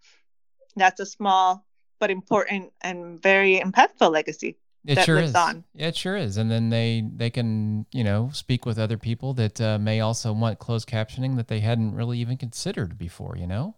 that's 0.76 1.00
a 1.00 1.06
small 1.06 1.66
but 1.98 2.10
important 2.10 2.72
and 2.80 3.20
very 3.22 3.60
impactful 3.60 4.10
legacy. 4.10 4.56
It 4.86 4.98
sure 5.04 5.18
is. 5.18 5.34
On. 5.34 5.64
Yeah, 5.74 5.88
it 5.88 5.96
sure 5.96 6.16
is. 6.16 6.38
And 6.38 6.50
then 6.50 6.70
they 6.70 7.04
they 7.14 7.28
can, 7.28 7.84
you 7.92 8.02
know, 8.02 8.30
speak 8.32 8.64
with 8.64 8.78
other 8.78 8.96
people 8.96 9.34
that 9.34 9.60
uh, 9.60 9.78
may 9.78 10.00
also 10.00 10.32
want 10.32 10.58
closed 10.58 10.88
captioning 10.88 11.36
that 11.36 11.48
they 11.48 11.60
hadn't 11.60 11.94
really 11.94 12.18
even 12.18 12.38
considered 12.38 12.96
before, 12.96 13.36
you 13.36 13.46
know? 13.46 13.76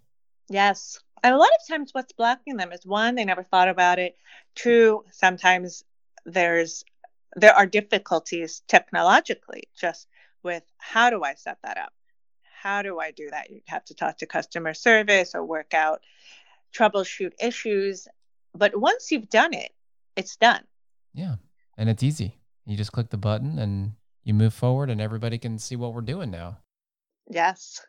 Yes. 0.49 1.01
And 1.25 1.35
a 1.35 1.39
lot 1.39 1.49
of 1.49 1.69
times, 1.69 1.91
what's 1.93 2.13
blocking 2.13 2.57
them 2.57 2.73
is 2.73 2.87
one, 2.87 3.15
they 3.17 3.25
never 3.25 3.43
thought 3.43 3.69
about 3.69 3.99
it. 3.99 4.17
Two, 4.55 5.05
sometimes 5.11 5.85
there's 6.25 6.85
there 7.35 7.55
are 7.55 7.67
difficulties 7.67 8.63
technologically 8.69 9.65
just 9.77 10.07
with 10.43 10.63
how 10.79 11.11
do 11.11 11.25
I 11.25 11.35
set 11.35 11.59
that 11.65 11.79
up? 11.79 11.93
How 12.63 12.81
do 12.83 13.01
I 13.01 13.11
do 13.11 13.29
that? 13.31 13.51
You 13.51 13.61
have 13.67 13.85
to 13.87 13.95
talk 13.95 14.19
to 14.19 14.27
customer 14.27 14.73
service 14.73 15.35
or 15.35 15.45
work 15.45 15.75
out, 15.75 16.01
troubleshoot 16.73 17.33
issues. 17.41 18.07
But 18.55 18.79
once 18.79 19.11
you've 19.11 19.29
done 19.29 19.53
it, 19.53 19.73
it's 20.15 20.37
done. 20.37 20.63
Yeah. 21.13 21.37
And 21.77 21.89
it's 21.89 22.05
easy. 22.05 22.39
You 22.65 22.77
just 22.77 22.93
click 22.93 23.11
the 23.11 23.17
button 23.17 23.59
and 23.59 23.95
you 24.23 24.33
move 24.33 24.55
forward, 24.55 24.91
and 24.91 25.01
everybody 25.01 25.39
can 25.39 25.59
see 25.59 25.75
what 25.75 25.93
we're 25.93 26.03
doing 26.03 26.31
now. 26.31 26.59
Yes. 27.29 27.85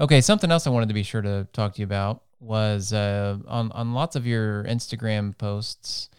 Okay. 0.00 0.20
Something 0.20 0.50
else 0.50 0.66
I 0.66 0.70
wanted 0.70 0.88
to 0.88 0.94
be 0.94 1.04
sure 1.04 1.22
to 1.22 1.46
talk 1.52 1.74
to 1.74 1.80
you 1.80 1.84
about 1.84 2.24
was 2.40 2.92
uh, 2.92 3.38
on 3.46 3.70
on 3.70 3.94
lots 3.94 4.16
of 4.16 4.26
your 4.26 4.64
Instagram 4.64 5.38
posts. 5.38 6.10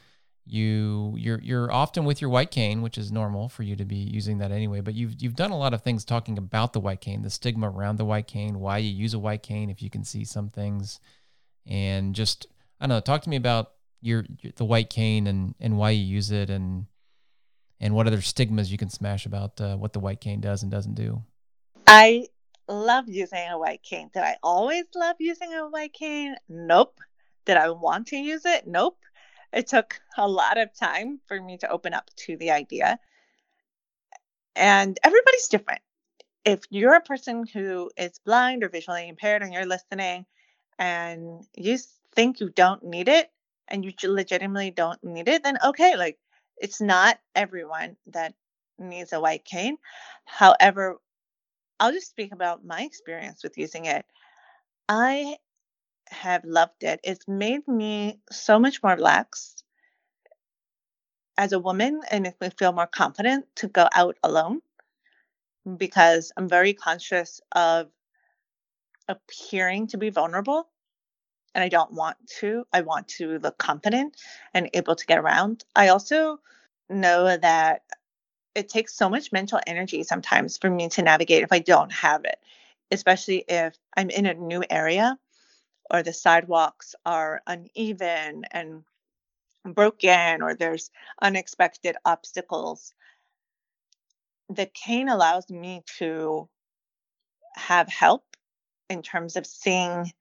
You 0.47 1.15
you're 1.17 1.39
you're 1.41 1.71
often 1.71 2.05
with 2.05 2.21
your 2.21 2.29
white 2.29 2.51
cane, 2.51 2.83
which 2.83 2.97
is 2.97 3.11
normal 3.11 3.49
for 3.49 3.63
you 3.63 3.75
to 3.75 3.85
be 3.85 3.95
using 3.95 4.37
that 4.37 4.51
anyway. 4.51 4.81
But 4.81 4.93
you've 4.93 5.15
you've 5.19 5.35
done 5.35 5.51
a 5.51 5.57
lot 5.57 5.73
of 5.73 5.81
things 5.81 6.05
talking 6.05 6.37
about 6.37 6.73
the 6.73 6.79
white 6.79 7.01
cane, 7.01 7.23
the 7.23 7.31
stigma 7.31 7.69
around 7.69 7.97
the 7.97 8.05
white 8.05 8.27
cane, 8.27 8.59
why 8.59 8.77
you 8.77 8.91
use 8.91 9.15
a 9.15 9.19
white 9.19 9.41
cane, 9.41 9.71
if 9.71 9.81
you 9.81 9.89
can 9.89 10.03
see 10.03 10.23
some 10.23 10.49
things, 10.49 10.99
and 11.65 12.13
just 12.13 12.45
I 12.79 12.85
don't 12.85 12.95
know. 12.95 12.99
Talk 12.99 13.23
to 13.23 13.29
me 13.29 13.37
about 13.37 13.71
your, 14.01 14.23
the 14.55 14.65
white 14.65 14.91
cane 14.91 15.25
and 15.25 15.55
and 15.59 15.79
why 15.79 15.89
you 15.89 16.03
use 16.03 16.29
it, 16.29 16.51
and 16.51 16.85
and 17.79 17.95
what 17.95 18.05
other 18.05 18.21
stigmas 18.21 18.71
you 18.71 18.77
can 18.77 18.89
smash 18.89 19.25
about 19.25 19.59
uh, 19.59 19.75
what 19.77 19.93
the 19.93 19.99
white 19.99 20.21
cane 20.21 20.41
does 20.41 20.61
and 20.61 20.71
doesn't 20.71 20.93
do. 20.93 21.23
I 21.87 22.27
love 22.67 23.07
using 23.07 23.47
a 23.49 23.57
white 23.57 23.83
cane. 23.83 24.09
Did 24.13 24.23
I 24.23 24.37
always 24.43 24.85
love 24.95 25.15
using 25.19 25.53
a 25.53 25.67
white 25.69 25.93
cane? 25.93 26.35
Nope. 26.47 26.99
Did 27.45 27.57
I 27.57 27.69
want 27.69 28.07
to 28.07 28.17
use 28.17 28.45
it? 28.45 28.67
Nope. 28.67 28.97
It 29.55 29.67
took 29.67 30.01
a 30.17 30.27
lot 30.27 30.57
of 30.57 30.73
time 30.77 31.21
for 31.27 31.41
me 31.41 31.57
to 31.59 31.69
open 31.69 31.93
up 31.93 32.11
to 32.17 32.35
the 32.35 32.51
idea. 32.51 32.99
And 34.55 34.99
everybody's 35.01 35.47
different. 35.47 35.81
If 36.43 36.61
you're 36.69 36.95
a 36.95 37.01
person 37.01 37.47
who 37.47 37.89
is 37.97 38.19
blind 38.19 38.63
or 38.63 38.69
visually 38.69 39.07
impaired 39.07 39.41
and 39.41 39.53
you're 39.53 39.65
listening 39.65 40.25
and 40.77 41.45
you 41.55 41.77
think 42.15 42.39
you 42.39 42.49
don't 42.49 42.83
need 42.83 43.07
it 43.07 43.31
and 43.67 43.83
you 43.83 43.93
legitimately 44.03 44.71
don't 44.71 45.03
need 45.03 45.29
it, 45.29 45.43
then 45.43 45.57
okay, 45.65 45.95
like 45.95 46.19
it's 46.57 46.81
not 46.81 47.17
everyone 47.33 47.95
that 48.07 48.33
needs 48.77 49.13
a 49.13 49.21
white 49.21 49.45
cane. 49.45 49.77
However, 50.25 50.97
I'll 51.79 51.93
just 51.93 52.09
speak 52.09 52.33
about 52.33 52.65
my 52.65 52.83
experience 52.83 53.43
with 53.43 53.57
using 53.57 53.85
it. 53.85 54.05
I 54.87 55.37
have 56.21 56.43
loved 56.45 56.83
it. 56.83 56.99
It's 57.03 57.27
made 57.27 57.67
me 57.67 58.19
so 58.31 58.59
much 58.59 58.81
more 58.81 58.95
relaxed 58.95 59.63
as 61.37 61.51
a 61.51 61.59
woman 61.59 62.01
and 62.09 62.23
makes 62.23 62.39
me 62.39 62.49
feel 62.57 62.71
more 62.71 62.87
confident 62.87 63.45
to 63.57 63.67
go 63.67 63.87
out 63.93 64.17
alone 64.23 64.61
because 65.77 66.31
I'm 66.37 66.47
very 66.47 66.73
conscious 66.73 67.41
of 67.51 67.89
appearing 69.07 69.87
to 69.87 69.97
be 69.97 70.09
vulnerable 70.09 70.69
and 71.53 71.63
I 71.63 71.69
don't 71.69 71.93
want 71.93 72.17
to. 72.39 72.65
I 72.71 72.81
want 72.81 73.07
to 73.09 73.39
look 73.39 73.57
confident 73.57 74.17
and 74.53 74.69
able 74.73 74.95
to 74.95 75.05
get 75.05 75.19
around. 75.19 75.63
I 75.75 75.89
also 75.89 76.39
know 76.89 77.35
that 77.37 77.81
it 78.53 78.69
takes 78.69 78.95
so 78.95 79.09
much 79.09 79.31
mental 79.31 79.59
energy 79.67 80.03
sometimes 80.03 80.57
for 80.57 80.69
me 80.69 80.89
to 80.89 81.01
navigate 81.01 81.43
if 81.43 81.51
I 81.51 81.59
don't 81.59 81.91
have 81.91 82.23
it, 82.25 82.39
especially 82.91 83.43
if 83.47 83.77
I'm 83.95 84.09
in 84.09 84.25
a 84.25 84.33
new 84.33 84.63
area 84.69 85.17
or 85.91 86.03
the 86.03 86.13
sidewalks 86.13 86.95
are 87.05 87.41
uneven 87.47 88.43
and 88.51 88.83
broken 89.65 90.41
or 90.41 90.53
there's 90.53 90.91
unexpected 91.21 91.95
obstacles. 92.05 92.93
The 94.49 94.67
cane 94.67 95.09
allows 95.09 95.49
me 95.49 95.83
to 95.97 96.47
have 97.55 97.87
help 97.87 98.23
in 98.89 99.01
terms 99.01 99.35
of 99.35 99.45
seeing 99.45 100.11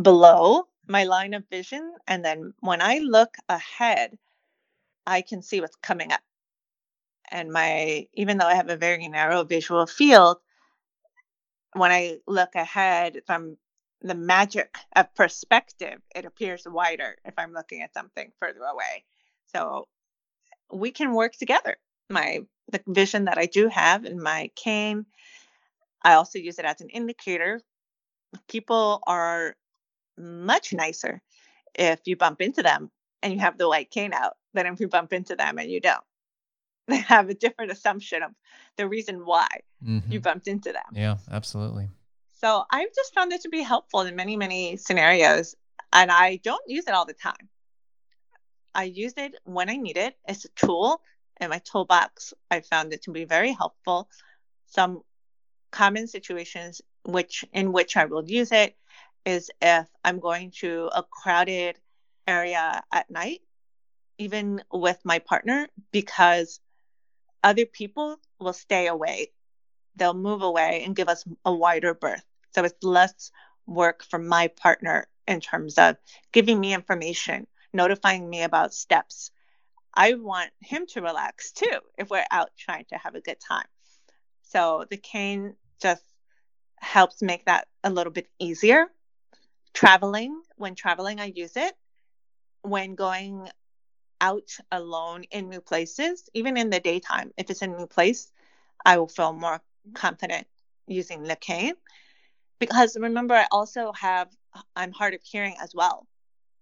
below 0.00 0.66
my 0.86 1.04
line 1.04 1.34
of 1.34 1.48
vision. 1.50 1.94
And 2.06 2.24
then 2.24 2.54
when 2.60 2.80
I 2.80 2.98
look 2.98 3.34
ahead, 3.48 4.18
I 5.06 5.22
can 5.22 5.42
see 5.42 5.60
what's 5.60 5.76
coming 5.76 6.12
up. 6.12 6.20
And 7.30 7.50
my, 7.52 8.06
even 8.14 8.38
though 8.38 8.46
I 8.46 8.54
have 8.54 8.68
a 8.68 8.76
very 8.76 9.08
narrow 9.08 9.44
visual 9.44 9.86
field, 9.86 10.38
when 11.72 11.90
I 11.90 12.18
look 12.26 12.54
ahead 12.54 13.22
from 13.26 13.56
the 14.04 14.14
magic 14.14 14.76
of 14.94 15.12
perspective, 15.14 15.98
it 16.14 16.26
appears 16.26 16.66
wider 16.66 17.16
if 17.24 17.34
I'm 17.38 17.54
looking 17.54 17.80
at 17.80 17.94
something 17.94 18.30
further 18.38 18.60
away. 18.60 19.04
So 19.54 19.88
we 20.70 20.90
can 20.90 21.14
work 21.14 21.32
together. 21.32 21.76
My 22.10 22.40
the 22.70 22.82
vision 22.86 23.24
that 23.24 23.38
I 23.38 23.46
do 23.46 23.68
have 23.68 24.04
in 24.04 24.22
my 24.22 24.50
cane, 24.56 25.06
I 26.02 26.14
also 26.14 26.38
use 26.38 26.58
it 26.58 26.66
as 26.66 26.82
an 26.82 26.90
indicator. 26.90 27.60
People 28.48 29.00
are 29.06 29.56
much 30.18 30.74
nicer 30.74 31.22
if 31.74 32.00
you 32.04 32.16
bump 32.16 32.42
into 32.42 32.62
them 32.62 32.90
and 33.22 33.32
you 33.32 33.40
have 33.40 33.56
the 33.56 33.68
white 33.68 33.90
cane 33.90 34.12
out 34.12 34.34
than 34.52 34.66
if 34.66 34.80
you 34.80 34.88
bump 34.88 35.14
into 35.14 35.34
them 35.34 35.58
and 35.58 35.70
you 35.70 35.80
don't. 35.80 36.04
They 36.86 36.98
have 36.98 37.30
a 37.30 37.34
different 37.34 37.72
assumption 37.72 38.22
of 38.22 38.32
the 38.76 38.86
reason 38.86 39.24
why 39.24 39.48
mm-hmm. 39.82 40.12
you 40.12 40.20
bumped 40.20 40.46
into 40.46 40.70
them. 40.70 40.82
Yeah, 40.92 41.16
absolutely. 41.30 41.88
So 42.44 42.62
I've 42.70 42.94
just 42.94 43.14
found 43.14 43.32
it 43.32 43.40
to 43.40 43.48
be 43.48 43.62
helpful 43.62 44.02
in 44.02 44.16
many, 44.16 44.36
many 44.36 44.76
scenarios. 44.76 45.56
And 45.94 46.10
I 46.10 46.36
don't 46.44 46.62
use 46.66 46.86
it 46.86 46.92
all 46.92 47.06
the 47.06 47.14
time. 47.14 47.48
I 48.74 48.84
use 48.84 49.14
it 49.16 49.34
when 49.44 49.70
I 49.70 49.76
need 49.76 49.96
it. 49.96 50.14
It's 50.28 50.44
a 50.44 50.50
tool 50.50 51.00
in 51.40 51.48
my 51.48 51.60
toolbox. 51.60 52.34
I 52.50 52.60
found 52.60 52.92
it 52.92 53.04
to 53.04 53.12
be 53.12 53.24
very 53.24 53.52
helpful. 53.52 54.10
Some 54.66 55.00
common 55.70 56.06
situations 56.06 56.82
which 57.06 57.46
in 57.54 57.72
which 57.72 57.96
I 57.96 58.04
will 58.04 58.28
use 58.28 58.52
it 58.52 58.76
is 59.24 59.50
if 59.62 59.88
I'm 60.04 60.20
going 60.20 60.50
to 60.58 60.90
a 60.94 61.02
crowded 61.02 61.78
area 62.28 62.82
at 62.92 63.10
night, 63.10 63.40
even 64.18 64.62
with 64.70 64.98
my 65.02 65.18
partner, 65.18 65.66
because 65.92 66.60
other 67.42 67.64
people 67.64 68.18
will 68.38 68.52
stay 68.52 68.86
away. 68.86 69.32
They'll 69.96 70.12
move 70.12 70.42
away 70.42 70.82
and 70.84 70.94
give 70.94 71.08
us 71.08 71.24
a 71.46 71.54
wider 71.54 71.94
berth. 71.94 72.22
So 72.54 72.64
it's 72.64 72.82
less 72.82 73.30
work 73.66 74.04
for 74.04 74.18
my 74.18 74.48
partner 74.48 75.08
in 75.26 75.40
terms 75.40 75.78
of 75.78 75.96
giving 76.32 76.60
me 76.60 76.74
information, 76.74 77.46
notifying 77.72 78.28
me 78.28 78.42
about 78.42 78.74
steps. 78.74 79.30
I 79.94 80.14
want 80.14 80.50
him 80.60 80.86
to 80.88 81.00
relax 81.02 81.52
too 81.52 81.78
if 81.98 82.10
we're 82.10 82.24
out 82.30 82.50
trying 82.58 82.84
to 82.90 82.96
have 82.96 83.14
a 83.14 83.20
good 83.20 83.40
time. 83.40 83.66
So 84.42 84.84
the 84.90 84.96
cane 84.96 85.54
just 85.80 86.04
helps 86.76 87.22
make 87.22 87.46
that 87.46 87.66
a 87.82 87.90
little 87.90 88.12
bit 88.12 88.28
easier 88.38 88.86
traveling 89.72 90.40
when 90.56 90.74
traveling 90.74 91.20
i 91.20 91.26
use 91.34 91.56
it 91.56 91.74
when 92.62 92.94
going 92.94 93.48
out 94.20 94.56
alone 94.70 95.24
in 95.30 95.48
new 95.48 95.60
places 95.60 96.28
even 96.34 96.56
in 96.56 96.70
the 96.70 96.80
daytime 96.80 97.32
if 97.36 97.50
it's 97.50 97.62
a 97.62 97.66
new 97.66 97.86
place 97.86 98.30
i 98.84 98.96
will 98.96 99.08
feel 99.08 99.32
more 99.32 99.60
confident 99.94 100.46
using 100.86 101.22
the 101.22 101.36
cane 101.36 101.74
because 102.58 102.96
remember 102.98 103.34
i 103.34 103.46
also 103.50 103.92
have 103.92 104.28
i'm 104.76 104.92
hard 104.92 105.14
of 105.14 105.20
hearing 105.22 105.56
as 105.62 105.74
well 105.74 106.06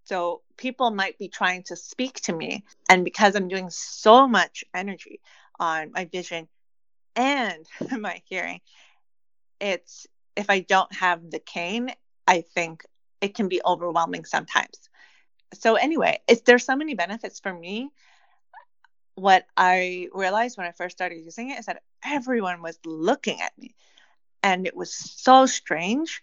so 0.04 0.42
people 0.56 0.90
might 0.90 1.18
be 1.18 1.28
trying 1.28 1.62
to 1.62 1.76
speak 1.76 2.20
to 2.20 2.32
me 2.32 2.64
and 2.88 3.04
because 3.04 3.34
i'm 3.36 3.48
doing 3.48 3.70
so 3.70 4.26
much 4.26 4.64
energy 4.74 5.20
on 5.58 5.90
my 5.92 6.04
vision 6.06 6.48
and 7.16 7.66
my 7.98 8.20
hearing 8.24 8.60
it's 9.60 10.06
if 10.36 10.48
i 10.50 10.60
don't 10.60 10.92
have 10.94 11.30
the 11.30 11.38
cane 11.38 11.90
i 12.26 12.40
think 12.40 12.84
it 13.22 13.34
can 13.34 13.48
be 13.48 13.62
overwhelming 13.64 14.24
sometimes. 14.26 14.90
So 15.54 15.76
anyway, 15.76 16.20
it's 16.28 16.42
there's 16.42 16.66
so 16.66 16.76
many 16.76 16.94
benefits 16.94 17.40
for 17.40 17.54
me. 17.54 17.90
What 19.14 19.46
I 19.56 20.08
realized 20.12 20.58
when 20.58 20.66
I 20.66 20.72
first 20.72 20.96
started 20.96 21.16
using 21.24 21.50
it 21.50 21.60
is 21.60 21.66
that 21.66 21.82
everyone 22.04 22.60
was 22.60 22.78
looking 22.84 23.40
at 23.40 23.56
me 23.56 23.74
and 24.42 24.66
it 24.66 24.76
was 24.76 24.94
so 24.94 25.46
strange. 25.46 26.22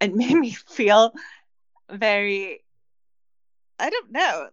It 0.00 0.14
made 0.14 0.36
me 0.36 0.50
feel 0.68 1.12
very 1.90 2.64
I 3.78 3.90
don't 3.90 4.10
know. 4.10 4.48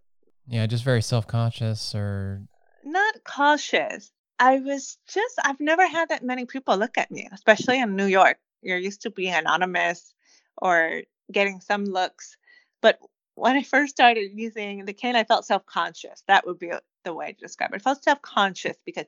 Yeah, 0.48 0.68
just 0.68 0.84
very 0.84 1.02
self-conscious 1.02 1.96
or 1.96 2.44
not 2.84 3.16
cautious. 3.24 4.12
I 4.40 4.60
was 4.60 4.98
just 5.08 5.36
I've 5.44 5.60
never 5.60 5.88
had 5.88 6.10
that 6.10 6.24
many 6.24 6.46
people 6.46 6.78
look 6.78 6.98
at 6.98 7.12
me, 7.12 7.28
especially 7.32 7.80
in 7.80 7.96
New 7.96 8.06
York. 8.06 8.38
You're 8.62 8.78
used 8.78 9.02
to 9.02 9.12
being 9.12 9.34
anonymous 9.34 10.14
or 10.58 11.02
getting 11.32 11.62
some 11.62 11.86
looks. 11.86 12.38
But 12.82 13.00
when 13.36 13.56
I 13.56 13.64
first 13.64 13.96
started 13.96 14.32
using 14.34 14.86
the 14.86 14.94
cane, 14.94 15.16
I 15.16 15.24
felt 15.24 15.46
self 15.46 15.66
conscious. 15.66 16.24
That 16.28 16.46
would 16.46 16.60
be 16.60 16.72
the 17.04 17.14
way 17.14 17.34
to 17.34 17.40
describe 17.40 17.72
it. 17.74 17.78
I 17.78 17.80
felt 17.80 18.04
self 18.04 18.22
conscious 18.22 18.78
because 18.86 19.06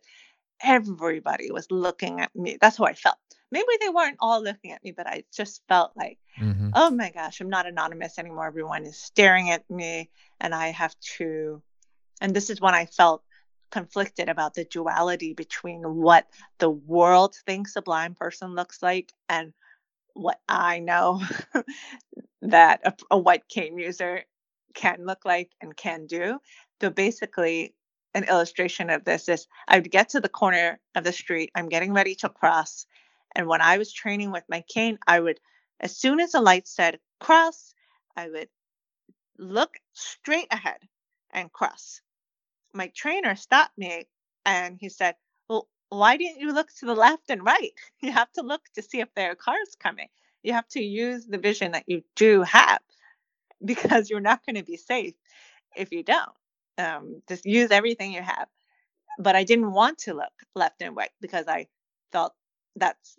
everybody 0.64 1.52
was 1.52 1.68
looking 1.72 2.22
at 2.22 2.36
me. 2.36 2.58
That's 2.60 2.78
how 2.78 2.86
I 2.86 2.94
felt. 2.94 3.18
Maybe 3.52 3.68
they 3.80 3.90
weren't 3.90 4.18
all 4.20 4.44
looking 4.44 4.72
at 4.72 4.84
me, 4.84 4.92
but 4.92 5.08
I 5.08 5.24
just 5.34 5.62
felt 5.70 5.92
like, 5.96 6.18
mm-hmm. 6.40 6.72
oh 6.76 6.90
my 6.90 7.12
gosh, 7.12 7.40
I'm 7.40 7.50
not 7.50 7.66
anonymous 7.66 8.20
anymore. 8.20 8.48
Everyone 8.48 8.86
is 8.86 8.98
staring 8.98 9.52
at 9.52 9.70
me, 9.70 10.10
and 10.42 10.54
I 10.54 10.70
have 10.70 10.96
to. 11.18 11.62
And 12.20 12.36
this 12.36 12.50
is 12.50 12.60
when 12.60 12.74
I 12.74 12.86
felt 12.86 13.24
conflicted 13.72 14.30
about 14.30 14.54
the 14.54 14.66
duality 14.66 15.34
between 15.34 15.82
what 15.84 16.28
the 16.60 16.70
world 16.70 17.36
thinks 17.46 17.76
a 17.76 17.82
blind 17.82 18.16
person 18.16 18.56
looks 18.56 18.82
like 18.82 19.14
and 19.30 19.54
what 20.14 20.40
I 20.48 20.80
know 20.80 21.22
that 22.42 22.82
a, 22.84 22.94
a 23.12 23.18
white 23.18 23.48
cane 23.48 23.78
user 23.78 24.24
can 24.74 25.06
look 25.06 25.26
like 25.26 25.52
and 25.62 25.76
can 25.76 26.06
do. 26.06 26.40
So 26.82 26.90
basically, 26.90 27.76
an 28.18 28.24
illustration 28.24 28.90
of 28.90 29.06
this 29.06 29.30
is 29.30 29.48
I 29.68 29.78
would 29.78 29.92
get 29.92 30.10
to 30.10 30.20
the 30.20 30.28
corner 30.28 30.80
of 30.96 31.04
the 31.04 31.14
street, 31.14 31.52
I'm 31.54 31.70
getting 31.70 31.94
ready 31.94 32.16
to 32.16 32.30
cross. 32.30 32.88
And 33.36 33.48
when 33.48 33.62
I 33.62 33.78
was 33.78 33.94
training 33.94 34.32
with 34.32 34.44
my 34.50 34.64
cane, 34.68 34.98
I 35.06 35.20
would, 35.20 35.40
as 35.80 35.96
soon 35.96 36.20
as 36.20 36.32
the 36.32 36.42
light 36.42 36.68
said 36.68 37.00
cross, 37.20 37.76
I 38.16 38.28
would 38.30 38.50
look 39.38 39.76
straight 39.94 40.48
ahead 40.50 40.80
and 41.30 41.54
cross. 41.54 42.02
My 42.74 42.88
trainer 42.88 43.36
stopped 43.36 43.78
me 43.78 44.08
and 44.46 44.78
he 44.80 44.90
said, 44.90 45.14
Well, 45.48 45.68
why 45.90 46.18
didn't 46.18 46.42
you 46.42 46.54
look 46.54 46.70
to 46.80 46.88
the 46.88 46.96
left 46.96 47.30
and 47.30 47.46
right? 47.46 47.74
You 48.02 48.12
have 48.12 48.32
to 48.34 48.42
look 48.42 48.64
to 48.74 48.82
see 48.82 49.00
if 49.00 49.14
there 49.16 49.32
are 49.32 49.36
cars 49.36 49.76
coming. 49.80 50.08
You 50.42 50.54
have 50.54 50.68
to 50.70 50.82
use 50.82 51.28
the 51.28 51.38
vision 51.38 51.74
that 51.74 51.88
you 51.88 52.04
do 52.16 52.42
have 52.42 52.80
because 53.64 54.10
you're 54.10 54.20
not 54.22 54.44
going 54.44 54.56
to 54.56 54.64
be 54.64 54.78
safe 54.78 55.14
if 55.76 55.92
you 55.92 56.02
don't. 56.02 56.32
Um, 56.78 57.22
just 57.28 57.46
use 57.46 57.72
everything 57.72 58.14
you 58.14 58.22
have. 58.22 58.48
But 59.20 59.36
I 59.36 59.44
didn't 59.44 59.72
want 59.72 60.00
to 60.00 60.14
look 60.14 60.34
left 60.56 60.82
and 60.82 60.96
right 60.96 61.10
because 61.22 61.48
I 61.48 61.68
felt 62.12 62.34
that's 62.76 63.18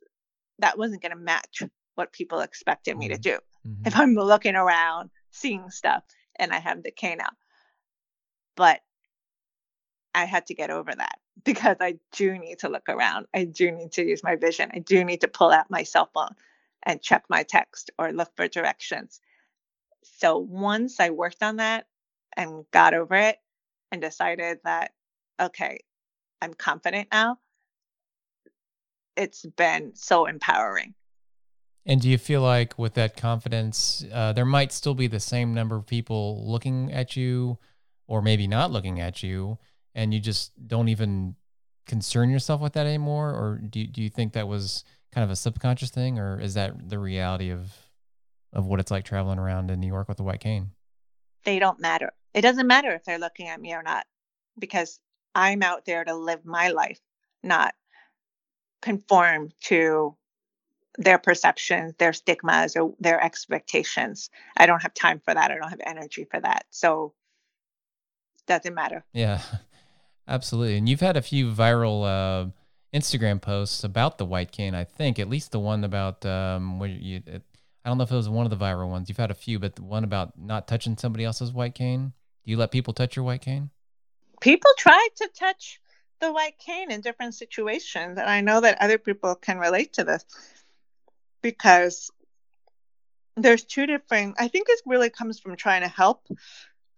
that 0.61 0.79
wasn't 0.79 1.03
going 1.03 1.13
to 1.13 1.19
match 1.19 1.63
what 1.95 2.13
people 2.13 2.41
expected 2.41 2.97
me 2.97 3.09
to 3.09 3.15
mm-hmm. 3.15 3.23
do. 3.23 3.39
Mm-hmm. 3.67 3.87
If 3.87 3.97
I'm 3.97 4.15
looking 4.15 4.55
around, 4.55 5.11
seeing 5.31 5.71
stuff, 5.71 6.05
and 6.37 6.53
I 6.53 6.59
have 6.59 6.83
the 6.83 6.91
cane 6.91 7.21
out. 7.21 7.35
But 8.57 8.81
I 10.15 10.25
had 10.25 10.47
to 10.47 10.55
get 10.55 10.71
over 10.71 10.93
that 10.93 11.19
because 11.45 11.77
I 11.81 11.99
do 12.13 12.39
need 12.39 12.61
to 12.61 12.69
look 12.69 12.89
around. 12.89 13.27
I 13.35 13.45
do 13.45 13.71
need 13.71 13.93
to 13.93 14.07
use 14.07 14.23
my 14.23 14.37
vision. 14.37 14.71
I 14.73 14.79
do 14.79 15.05
need 15.05 15.23
to 15.23 15.29
pull 15.29 15.51
out 15.51 15.71
my 15.71 15.83
cell 15.83 16.11
phone 16.13 16.35
and 16.85 17.03
check 17.03 17.25
my 17.29 17.43
text 17.43 17.91
or 17.99 18.13
look 18.13 18.31
for 18.37 18.49
directions. 18.49 19.21
So 20.19 20.39
once 20.39 21.01
I 21.01 21.11
worked 21.11 21.43
on 21.43 21.57
that 21.57 21.87
and 22.37 22.65
got 22.73 22.95
over 22.95 23.15
it 23.15 23.37
and 23.93 24.01
decided 24.01 24.59
that, 24.65 24.93
okay, 25.41 25.79
I'm 26.41 26.55
confident 26.55 27.09
now, 27.13 27.39
it's 29.17 29.45
been 29.57 29.95
so 29.95 30.27
empowering. 30.27 30.95
And 31.87 32.01
do 32.01 32.09
you 32.09 32.19
feel 32.19 32.43
like 32.43 32.79
with 32.79 32.95
that 32.95 33.17
confidence, 33.17 34.05
uh, 34.13 34.33
there 34.33 34.45
might 34.45 34.73
still 34.73 34.95
be 34.95 35.07
the 35.07 35.21
same 35.21 35.55
number 35.55 35.75
of 35.75 35.87
people 35.87 36.45
looking 36.47 36.93
at 36.93 37.17
you, 37.17 37.59
or 38.07 38.21
maybe 38.21 38.47
not 38.47 38.71
looking 38.71 39.01
at 39.01 39.23
you, 39.23 39.59
and 39.95 40.13
you 40.13 40.21
just 40.21 40.53
don't 40.69 40.89
even 40.89 41.35
concern 41.87 42.31
yourself 42.31 42.61
with 42.61 42.75
that 42.75 42.87
anymore? 42.87 43.31
Or 43.31 43.61
do 43.69 43.87
do 43.87 44.03
you 44.03 44.11
think 44.11 44.35
that 44.35 44.47
was 44.47 44.85
kind 45.13 45.25
of 45.25 45.31
a 45.31 45.37
subconscious 45.37 45.91
thing, 45.91 46.19
or 46.19 46.39
is 46.39 46.55
that 46.55 46.89
the 46.89 46.99
reality 46.99 47.51
of 47.51 47.73
of 48.53 48.67
what 48.67 48.81
it's 48.81 48.91
like 48.91 49.05
traveling 49.05 49.39
around 49.39 49.71
in 49.71 49.81
New 49.81 49.87
York 49.87 50.09
with 50.09 50.21
a 50.21 50.23
white 50.23 50.41
cane? 50.41 50.73
They 51.45 51.59
don't 51.59 51.81
matter. 51.81 52.13
It 52.35 52.43
doesn't 52.43 52.67
matter 52.67 52.93
if 52.93 53.05
they're 53.05 53.19
looking 53.19 53.49
at 53.49 53.61
me 53.61 53.75
or 53.75 53.83
not, 53.83 54.07
because 54.59 55.01
I'm 55.35 55.63
out 55.63 55.85
there 55.85 56.05
to 56.05 56.15
live 56.15 56.45
my 56.45 56.69
life, 56.69 57.01
not 57.43 57.75
conform 58.83 59.51
to 59.63 60.17
their 60.99 61.19
perceptions, 61.19 61.95
their 61.99 62.13
stigmas, 62.13 62.77
or 62.77 62.95
their 62.99 63.23
expectations. 63.23 64.31
I 64.57 64.67
don't 64.67 64.83
have 64.83 64.95
time 64.95 65.21
for 65.25 65.33
that. 65.33 65.51
I 65.51 65.55
don't 65.55 65.71
have 65.71 65.81
energy 65.85 66.25
for 66.25 66.41
that. 66.41 66.65
So 66.71 67.15
doesn't 68.49 68.75
matter. 68.75 69.05
Yeah, 69.13 69.41
absolutely. 70.29 70.77
And 70.77 70.89
you've 70.89 71.01
had 71.01 71.17
a 71.17 71.23
few 71.23 71.53
viral 71.53 72.05
uh, 72.05 72.51
Instagram 72.93 73.41
posts 73.41 73.85
about 73.85 74.19
the 74.19 74.25
white 74.25 74.51
cane. 74.51 74.75
I 74.75 74.85
think 74.85 75.19
at 75.19 75.29
least 75.29 75.53
the 75.53 75.61
one 75.61 75.85
about 75.85 76.27
um, 76.27 76.81
where 76.81 76.89
you. 76.89 77.23
It, 77.27 77.43
I 77.89 77.91
don't 77.91 77.97
know 77.97 78.05
if 78.05 78.13
it 78.13 78.17
was 78.17 78.29
one 78.29 78.45
of 78.45 78.51
the 78.51 78.63
viral 78.63 78.91
ones. 78.91 79.09
You've 79.09 79.17
had 79.17 79.31
a 79.31 79.35
few, 79.35 79.59
but 79.59 79.75
the 79.75 79.83
one 79.83 80.05
about 80.05 80.39
not 80.39 80.69
touching 80.69 80.99
somebody 80.99 81.25
else's 81.25 81.55
white 81.55 81.75
cane. 81.75 82.13
Do 82.45 82.51
you 82.51 82.59
let 82.59 82.71
people 82.71 82.93
touch 82.93 83.17
your 83.17 83.25
white 83.25 83.41
cane? 83.41 83.71
People 84.43 84.71
try 84.77 85.09
to 85.17 85.31
touch 85.35 85.81
the 86.21 86.31
white 86.31 86.59
cane 86.59 86.91
in 86.91 87.01
different 87.01 87.35
situations, 87.35 88.19
and 88.19 88.29
I 88.29 88.43
know 88.43 88.61
that 88.61 88.83
other 88.83 88.99
people 88.99 89.35
can 89.37 89.59
relate 89.59 89.95
to 89.95 90.05
this 90.05 90.27
because 91.41 92.11
there's 93.39 93.65
two 93.65 93.87
different. 93.87 94.37
I 94.39 94.49
think 94.49 94.67
this 94.67 94.83
really 94.85 95.09
comes 95.09 95.41
from 95.41 95.57
trying 95.57 95.81
to 95.81 95.89
help 95.89 96.29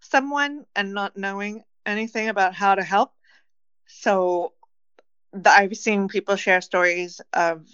someone 0.01 0.65
and 0.75 0.93
not 0.93 1.15
knowing 1.15 1.63
anything 1.85 2.27
about 2.27 2.53
how 2.53 2.75
to 2.75 2.83
help. 2.83 3.13
So 3.87 4.51
the, 5.31 5.51
I've 5.51 5.77
seen 5.77 6.09
people 6.09 6.35
share 6.35 6.59
stories 6.59 7.21
of 7.31 7.65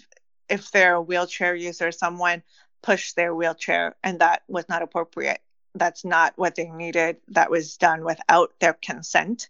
if 0.48 0.70
they're 0.70 0.94
a 0.94 1.02
wheelchair 1.02 1.56
user, 1.56 1.90
someone 1.90 2.44
pushed 2.82 3.16
their 3.16 3.34
wheelchair 3.34 3.96
and 4.02 4.20
that 4.20 4.42
was 4.48 4.68
not 4.68 4.82
appropriate. 4.82 5.40
That's 5.74 6.04
not 6.04 6.34
what 6.36 6.54
they 6.54 6.70
needed. 6.70 7.18
That 7.28 7.50
was 7.50 7.76
done 7.76 8.04
without 8.04 8.52
their 8.60 8.72
consent. 8.72 9.48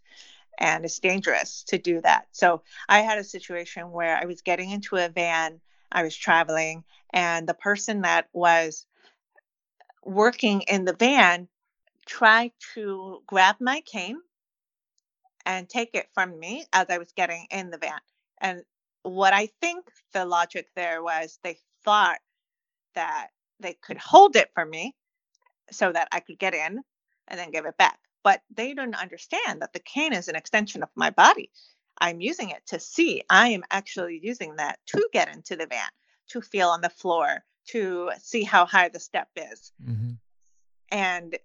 And 0.59 0.85
it's 0.85 0.99
dangerous 0.99 1.65
to 1.69 1.79
do 1.79 2.01
that. 2.01 2.27
So 2.33 2.63
I 2.89 3.01
had 3.01 3.19
a 3.19 3.25
situation 3.25 3.93
where 3.93 4.17
I 4.17 4.25
was 4.25 4.43
getting 4.43 4.71
into 4.71 4.97
a 4.97 5.09
van, 5.09 5.61
I 5.91 6.03
was 6.03 6.17
traveling, 6.17 6.85
and 7.13 7.49
the 7.49 7.55
person 7.55 8.03
that 8.03 8.29
was 8.33 8.87
working 10.05 10.63
in 10.63 10.85
the 10.85 10.95
van 10.95 11.49
tried 12.07 12.53
to 12.75 13.23
grab 13.27 13.57
my 13.61 13.83
cane 13.83 14.21
and 15.47 15.69
take 15.69 15.95
it 15.95 16.09
from 16.13 16.39
me 16.39 16.65
as 16.73 16.87
I 16.91 16.99
was 16.99 17.13
getting 17.13 17.47
in 17.51 17.71
the 17.71 17.79
van. 17.79 18.01
And 18.41 18.63
what 19.03 19.33
I 19.33 19.47
think 19.61 19.87
the 20.13 20.25
logic 20.25 20.69
there 20.75 21.03
was 21.03 21.39
they 21.43 21.59
thought 21.85 22.19
that 22.99 23.29
they 23.61 23.75
could 23.75 23.97
hold 23.97 24.35
it 24.35 24.51
for 24.55 24.67
me 24.67 24.97
so 25.71 25.93
that 25.93 26.09
I 26.11 26.19
could 26.19 26.37
get 26.37 26.53
in 26.53 26.81
and 27.29 27.39
then 27.39 27.53
give 27.53 27.65
it 27.65 27.79
back. 27.79 28.01
But 28.25 28.43
they 28.51 28.75
didn't 28.75 28.97
understand 28.97 29.63
that 29.63 29.73
the 29.73 29.79
cane 29.79 30.13
is 30.13 30.27
an 30.27 30.35
extension 30.35 30.83
of 30.83 30.89
my 30.97 31.11
body. 31.11 31.53
I'm 32.01 32.21
using 32.21 32.51
it 32.51 32.67
to 32.67 32.81
see. 32.81 33.23
I 33.31 33.51
am 33.51 33.63
actually 33.71 34.19
using 34.21 34.57
that 34.57 34.81
to 34.87 35.09
get 35.13 35.33
into 35.33 35.55
the 35.55 35.67
van, 35.67 35.89
to 36.31 36.41
feel 36.41 36.71
on 36.71 36.81
the 36.81 36.91
floor, 36.91 37.45
to 37.69 38.11
see 38.21 38.43
how 38.43 38.67
high 38.67 38.89
the 38.89 38.99
step 38.99 39.29
is. 39.37 39.73
Mm-hmm. 39.85 40.11
And 40.91 41.39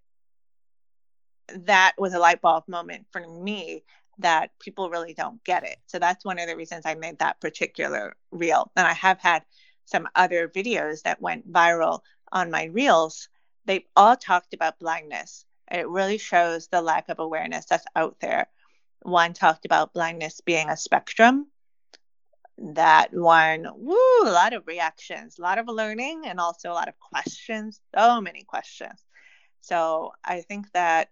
that 1.50 1.94
was 2.00 2.16
a 2.16 2.20
light 2.20 2.42
bulb 2.42 2.64
moment 2.68 3.06
for 3.12 3.28
me 3.28 3.84
that 4.18 4.58
people 4.60 4.90
really 4.90 5.14
don't 5.14 5.44
get 5.44 5.64
it. 5.64 5.78
So 5.86 6.00
that's 6.00 6.26
one 6.26 6.40
of 6.40 6.48
the 6.48 6.56
reasons 6.56 6.86
I 6.86 6.96
made 6.96 7.20
that 7.20 7.40
particular 7.40 8.16
reel. 8.32 8.72
And 8.76 8.88
I 8.88 8.94
have 8.94 9.20
had 9.20 9.44
some 9.86 10.08
other 10.16 10.48
videos 10.48 11.02
that 11.04 11.22
went 11.22 11.52
viral 11.52 12.02
on 12.32 12.52
my 12.52 12.66
reels. 12.66 13.30
They 13.66 13.86
all 13.96 14.16
talked 14.16 14.54
about 14.54 14.80
blindness. 14.80 15.46
It 15.72 15.88
really 15.88 16.18
shows 16.18 16.68
the 16.68 16.82
lack 16.82 17.10
of 17.10 17.20
awareness 17.20 17.66
that's 17.66 17.86
out 17.96 18.18
there. 18.20 18.48
One 19.02 19.34
talked 19.34 19.66
about 19.66 19.94
blindness 19.94 20.42
being 20.42 20.70
a 20.70 20.78
spectrum. 20.78 21.48
That 22.58 23.14
one, 23.14 23.68
woo, 23.76 24.24
a 24.24 24.32
lot 24.32 24.54
of 24.54 24.68
reactions, 24.68 25.40
a 25.40 25.42
lot 25.42 25.58
of 25.58 25.68
learning, 25.68 26.24
and 26.26 26.40
also 26.40 26.72
a 26.72 26.74
lot 26.74 26.88
of 26.88 27.00
questions. 27.00 27.82
So 27.96 28.22
many 28.22 28.44
questions. 28.44 29.04
So 29.62 30.12
I 30.24 30.42
think 30.42 30.72
that 30.74 31.10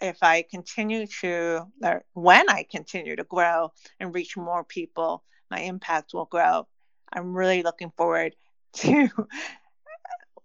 if 0.00 0.18
I 0.22 0.42
continue 0.42 1.06
to, 1.20 1.66
or 1.82 2.04
when 2.14 2.48
I 2.48 2.64
continue 2.68 3.16
to 3.16 3.24
grow 3.24 3.72
and 4.00 4.14
reach 4.14 4.36
more 4.36 4.64
people, 4.64 5.24
my 5.50 5.60
impact 5.60 6.14
will 6.14 6.26
grow. 6.26 6.66
I'm 7.12 7.34
really 7.34 7.62
looking 7.62 7.92
forward 7.96 8.34
to 8.74 9.08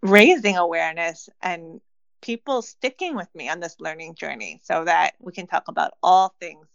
raising 0.01 0.57
awareness 0.57 1.29
and 1.41 1.81
people 2.21 2.61
sticking 2.61 3.15
with 3.15 3.27
me 3.35 3.49
on 3.49 3.59
this 3.59 3.75
learning 3.79 4.15
journey 4.15 4.59
so 4.63 4.85
that 4.85 5.11
we 5.19 5.31
can 5.31 5.47
talk 5.47 5.63
about 5.67 5.91
all 6.01 6.33
things 6.39 6.67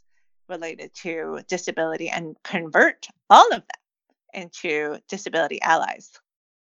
related 0.48 0.92
to 0.94 1.40
disability 1.48 2.08
and 2.10 2.36
convert 2.42 3.06
all 3.30 3.46
of 3.52 3.62
them 3.62 4.34
into 4.34 4.98
disability 5.08 5.60
allies. 5.62 6.12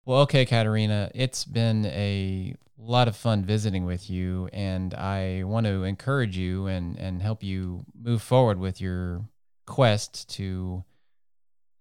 Well, 0.05 0.21
okay, 0.21 0.45
Catarina, 0.45 1.09
it's 1.15 1.45
been 1.45 1.85
a 1.87 2.55
lot 2.77 3.07
of 3.07 3.15
fun 3.15 3.43
visiting 3.43 3.85
with 3.85 4.09
you, 4.09 4.49
and 4.53 4.93
I 4.93 5.43
want 5.45 5.65
to 5.65 5.83
encourage 5.83 6.37
you 6.37 6.67
and, 6.67 6.97
and 6.99 7.21
help 7.21 7.43
you 7.43 7.85
move 7.99 8.21
forward 8.21 8.59
with 8.59 8.79
your 8.79 9.25
quest 9.65 10.29
to 10.35 10.83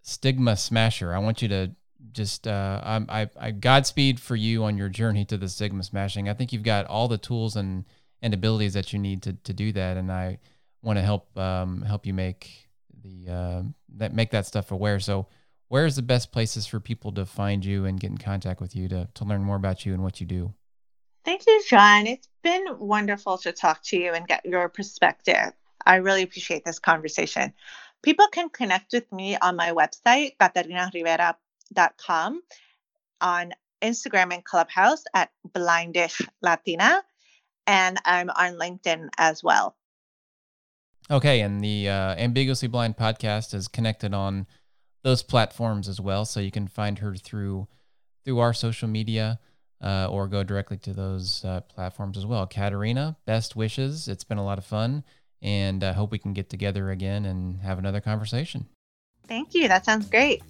stigma 0.05 0.55
smasher. 0.55 1.14
I 1.14 1.18
want 1.18 1.42
you 1.42 1.48
to 1.48 1.70
just 2.12 2.46
uh, 2.46 2.80
I, 2.84 3.22
I, 3.22 3.30
I 3.40 3.50
Godspeed 3.50 4.20
for 4.20 4.36
you 4.36 4.64
on 4.64 4.76
your 4.76 4.90
journey 4.90 5.24
to 5.24 5.36
the 5.36 5.48
stigma 5.48 5.82
smashing. 5.82 6.28
I 6.28 6.34
think 6.34 6.52
you've 6.52 6.62
got 6.62 6.86
all 6.86 7.09
the 7.09 7.18
tools 7.18 7.57
and 7.57 7.84
and 8.22 8.32
abilities 8.32 8.74
that 8.74 8.92
you 8.92 8.98
need 8.98 9.22
to 9.22 9.32
to 9.32 9.52
do 9.52 9.72
that, 9.72 9.96
and 9.96 10.12
I 10.12 10.38
want 10.82 10.98
to 10.98 11.02
help 11.02 11.36
um, 11.36 11.82
help 11.82 12.07
you 12.07 12.14
make 12.14 12.68
the 13.02 13.32
uh, 13.32 13.62
that 13.96 14.14
make 14.14 14.30
that 14.30 14.46
stuff 14.46 14.70
aware. 14.70 15.00
So, 15.00 15.26
where's 15.68 15.96
the 15.96 16.02
best 16.02 16.30
places 16.30 16.66
for 16.66 16.78
people 16.78 17.11
to 17.12 17.24
find 17.24 17.64
you 17.64 17.86
and 17.86 17.98
get 17.98 18.11
in 18.11 18.18
contact 18.18 18.61
with 18.61 18.76
you 18.76 18.88
to 18.88 19.09
to 19.14 19.24
learn 19.24 19.42
more 19.42 19.57
about 19.57 19.84
you 19.84 19.94
and 19.94 20.02
what 20.02 20.20
you 20.20 20.26
do? 20.26 20.52
Thank 21.24 21.46
you, 21.46 21.62
John. 21.66 22.07
It's 22.07 22.28
been 22.42 22.66
wonderful 22.78 23.38
to 23.38 23.52
talk 23.52 23.82
to 23.84 23.96
you 23.96 24.12
and 24.12 24.28
get 24.28 24.44
your 24.44 24.68
perspective. 24.68 25.52
I 25.86 25.96
really 25.96 26.22
appreciate 26.22 26.64
this 26.64 26.78
conversation. 26.78 27.55
People 28.05 28.28
can 28.30 28.48
connect 28.50 28.92
with 28.92 29.11
me 29.11 29.36
on 29.38 29.57
my 29.57 29.70
website, 29.70 30.36
catarinarivera.com, 30.38 32.42
on 33.22 33.52
Instagram 33.80 34.34
and 34.34 34.44
Clubhouse 34.44 35.05
at 35.14 35.30
Blindish 35.48 36.20
Latina, 36.42 37.02
and 37.66 37.98
I'm 38.05 38.28
on 38.28 38.59
LinkedIn 38.59 39.09
as 39.16 39.42
well. 39.42 39.74
Okay, 41.11 41.40
and 41.40 41.64
the 41.64 41.88
uh, 41.88 42.14
Ambiguously 42.16 42.68
Blind 42.68 42.98
podcast 42.98 43.55
is 43.55 43.68
connected 43.68 44.12
on 44.12 44.46
those 45.02 45.22
platforms 45.22 45.88
as 45.88 45.98
well, 45.98 46.26
so 46.26 46.40
you 46.40 46.50
can 46.50 46.68
find 46.68 46.98
her 46.98 47.16
through 47.16 47.68
through 48.22 48.38
our 48.38 48.52
social 48.52 48.88
media 48.88 49.40
uh, 49.82 50.09
or 50.11 50.28
go 50.28 50.42
directly 50.42 50.76
to 50.78 50.92
those 50.92 51.42
uh, 51.44 51.61
platforms 51.62 52.18
as 52.18 52.26
well. 52.26 52.46
Catarina, 52.46 53.16
best 53.26 53.57
wishes. 53.57 54.09
It's 54.09 54.24
been 54.24 54.38
a 54.38 54.44
lot 54.44 54.59
of 54.59 54.64
fun, 54.64 55.05
and 55.45 55.84
I 55.84 55.92
hope 55.92 56.11
we 56.11 56.18
can 56.18 56.32
get 56.32 56.49
together 56.49 56.90
again 56.90 57.26
and 57.26 57.61
have 57.61 57.78
another 57.78 58.01
conversation. 58.01 58.66
Thank 59.28 59.55
you. 59.55 59.68
That 59.68 59.84
sounds 59.84 60.07
great. 60.07 60.42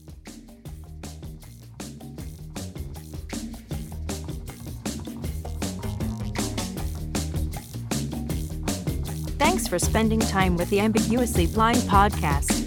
Thanks 9.36 9.68
for 9.68 9.78
spending 9.78 10.20
time 10.20 10.56
with 10.56 10.70
the 10.70 10.80
Ambiguously 10.80 11.46
Blind 11.46 11.78
podcast. 11.78 12.64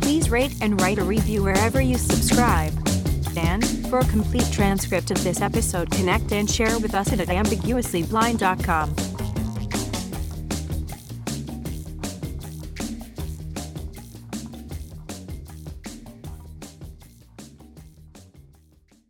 Please 0.00 0.28
rate 0.28 0.54
and 0.60 0.80
write 0.80 0.98
a 0.98 1.04
review 1.04 1.44
wherever 1.44 1.80
you 1.80 1.96
subscribe. 1.96 2.72
And 3.36 3.64
for 3.88 4.00
a 4.00 4.04
complete 4.06 4.50
transcript 4.50 5.10
of 5.12 5.22
this 5.22 5.40
episode, 5.40 5.90
connect 5.90 6.32
and 6.32 6.50
share 6.50 6.78
with 6.80 6.94
us 6.94 7.12
at 7.12 7.20
ambiguouslyblind.com. 7.20 9.09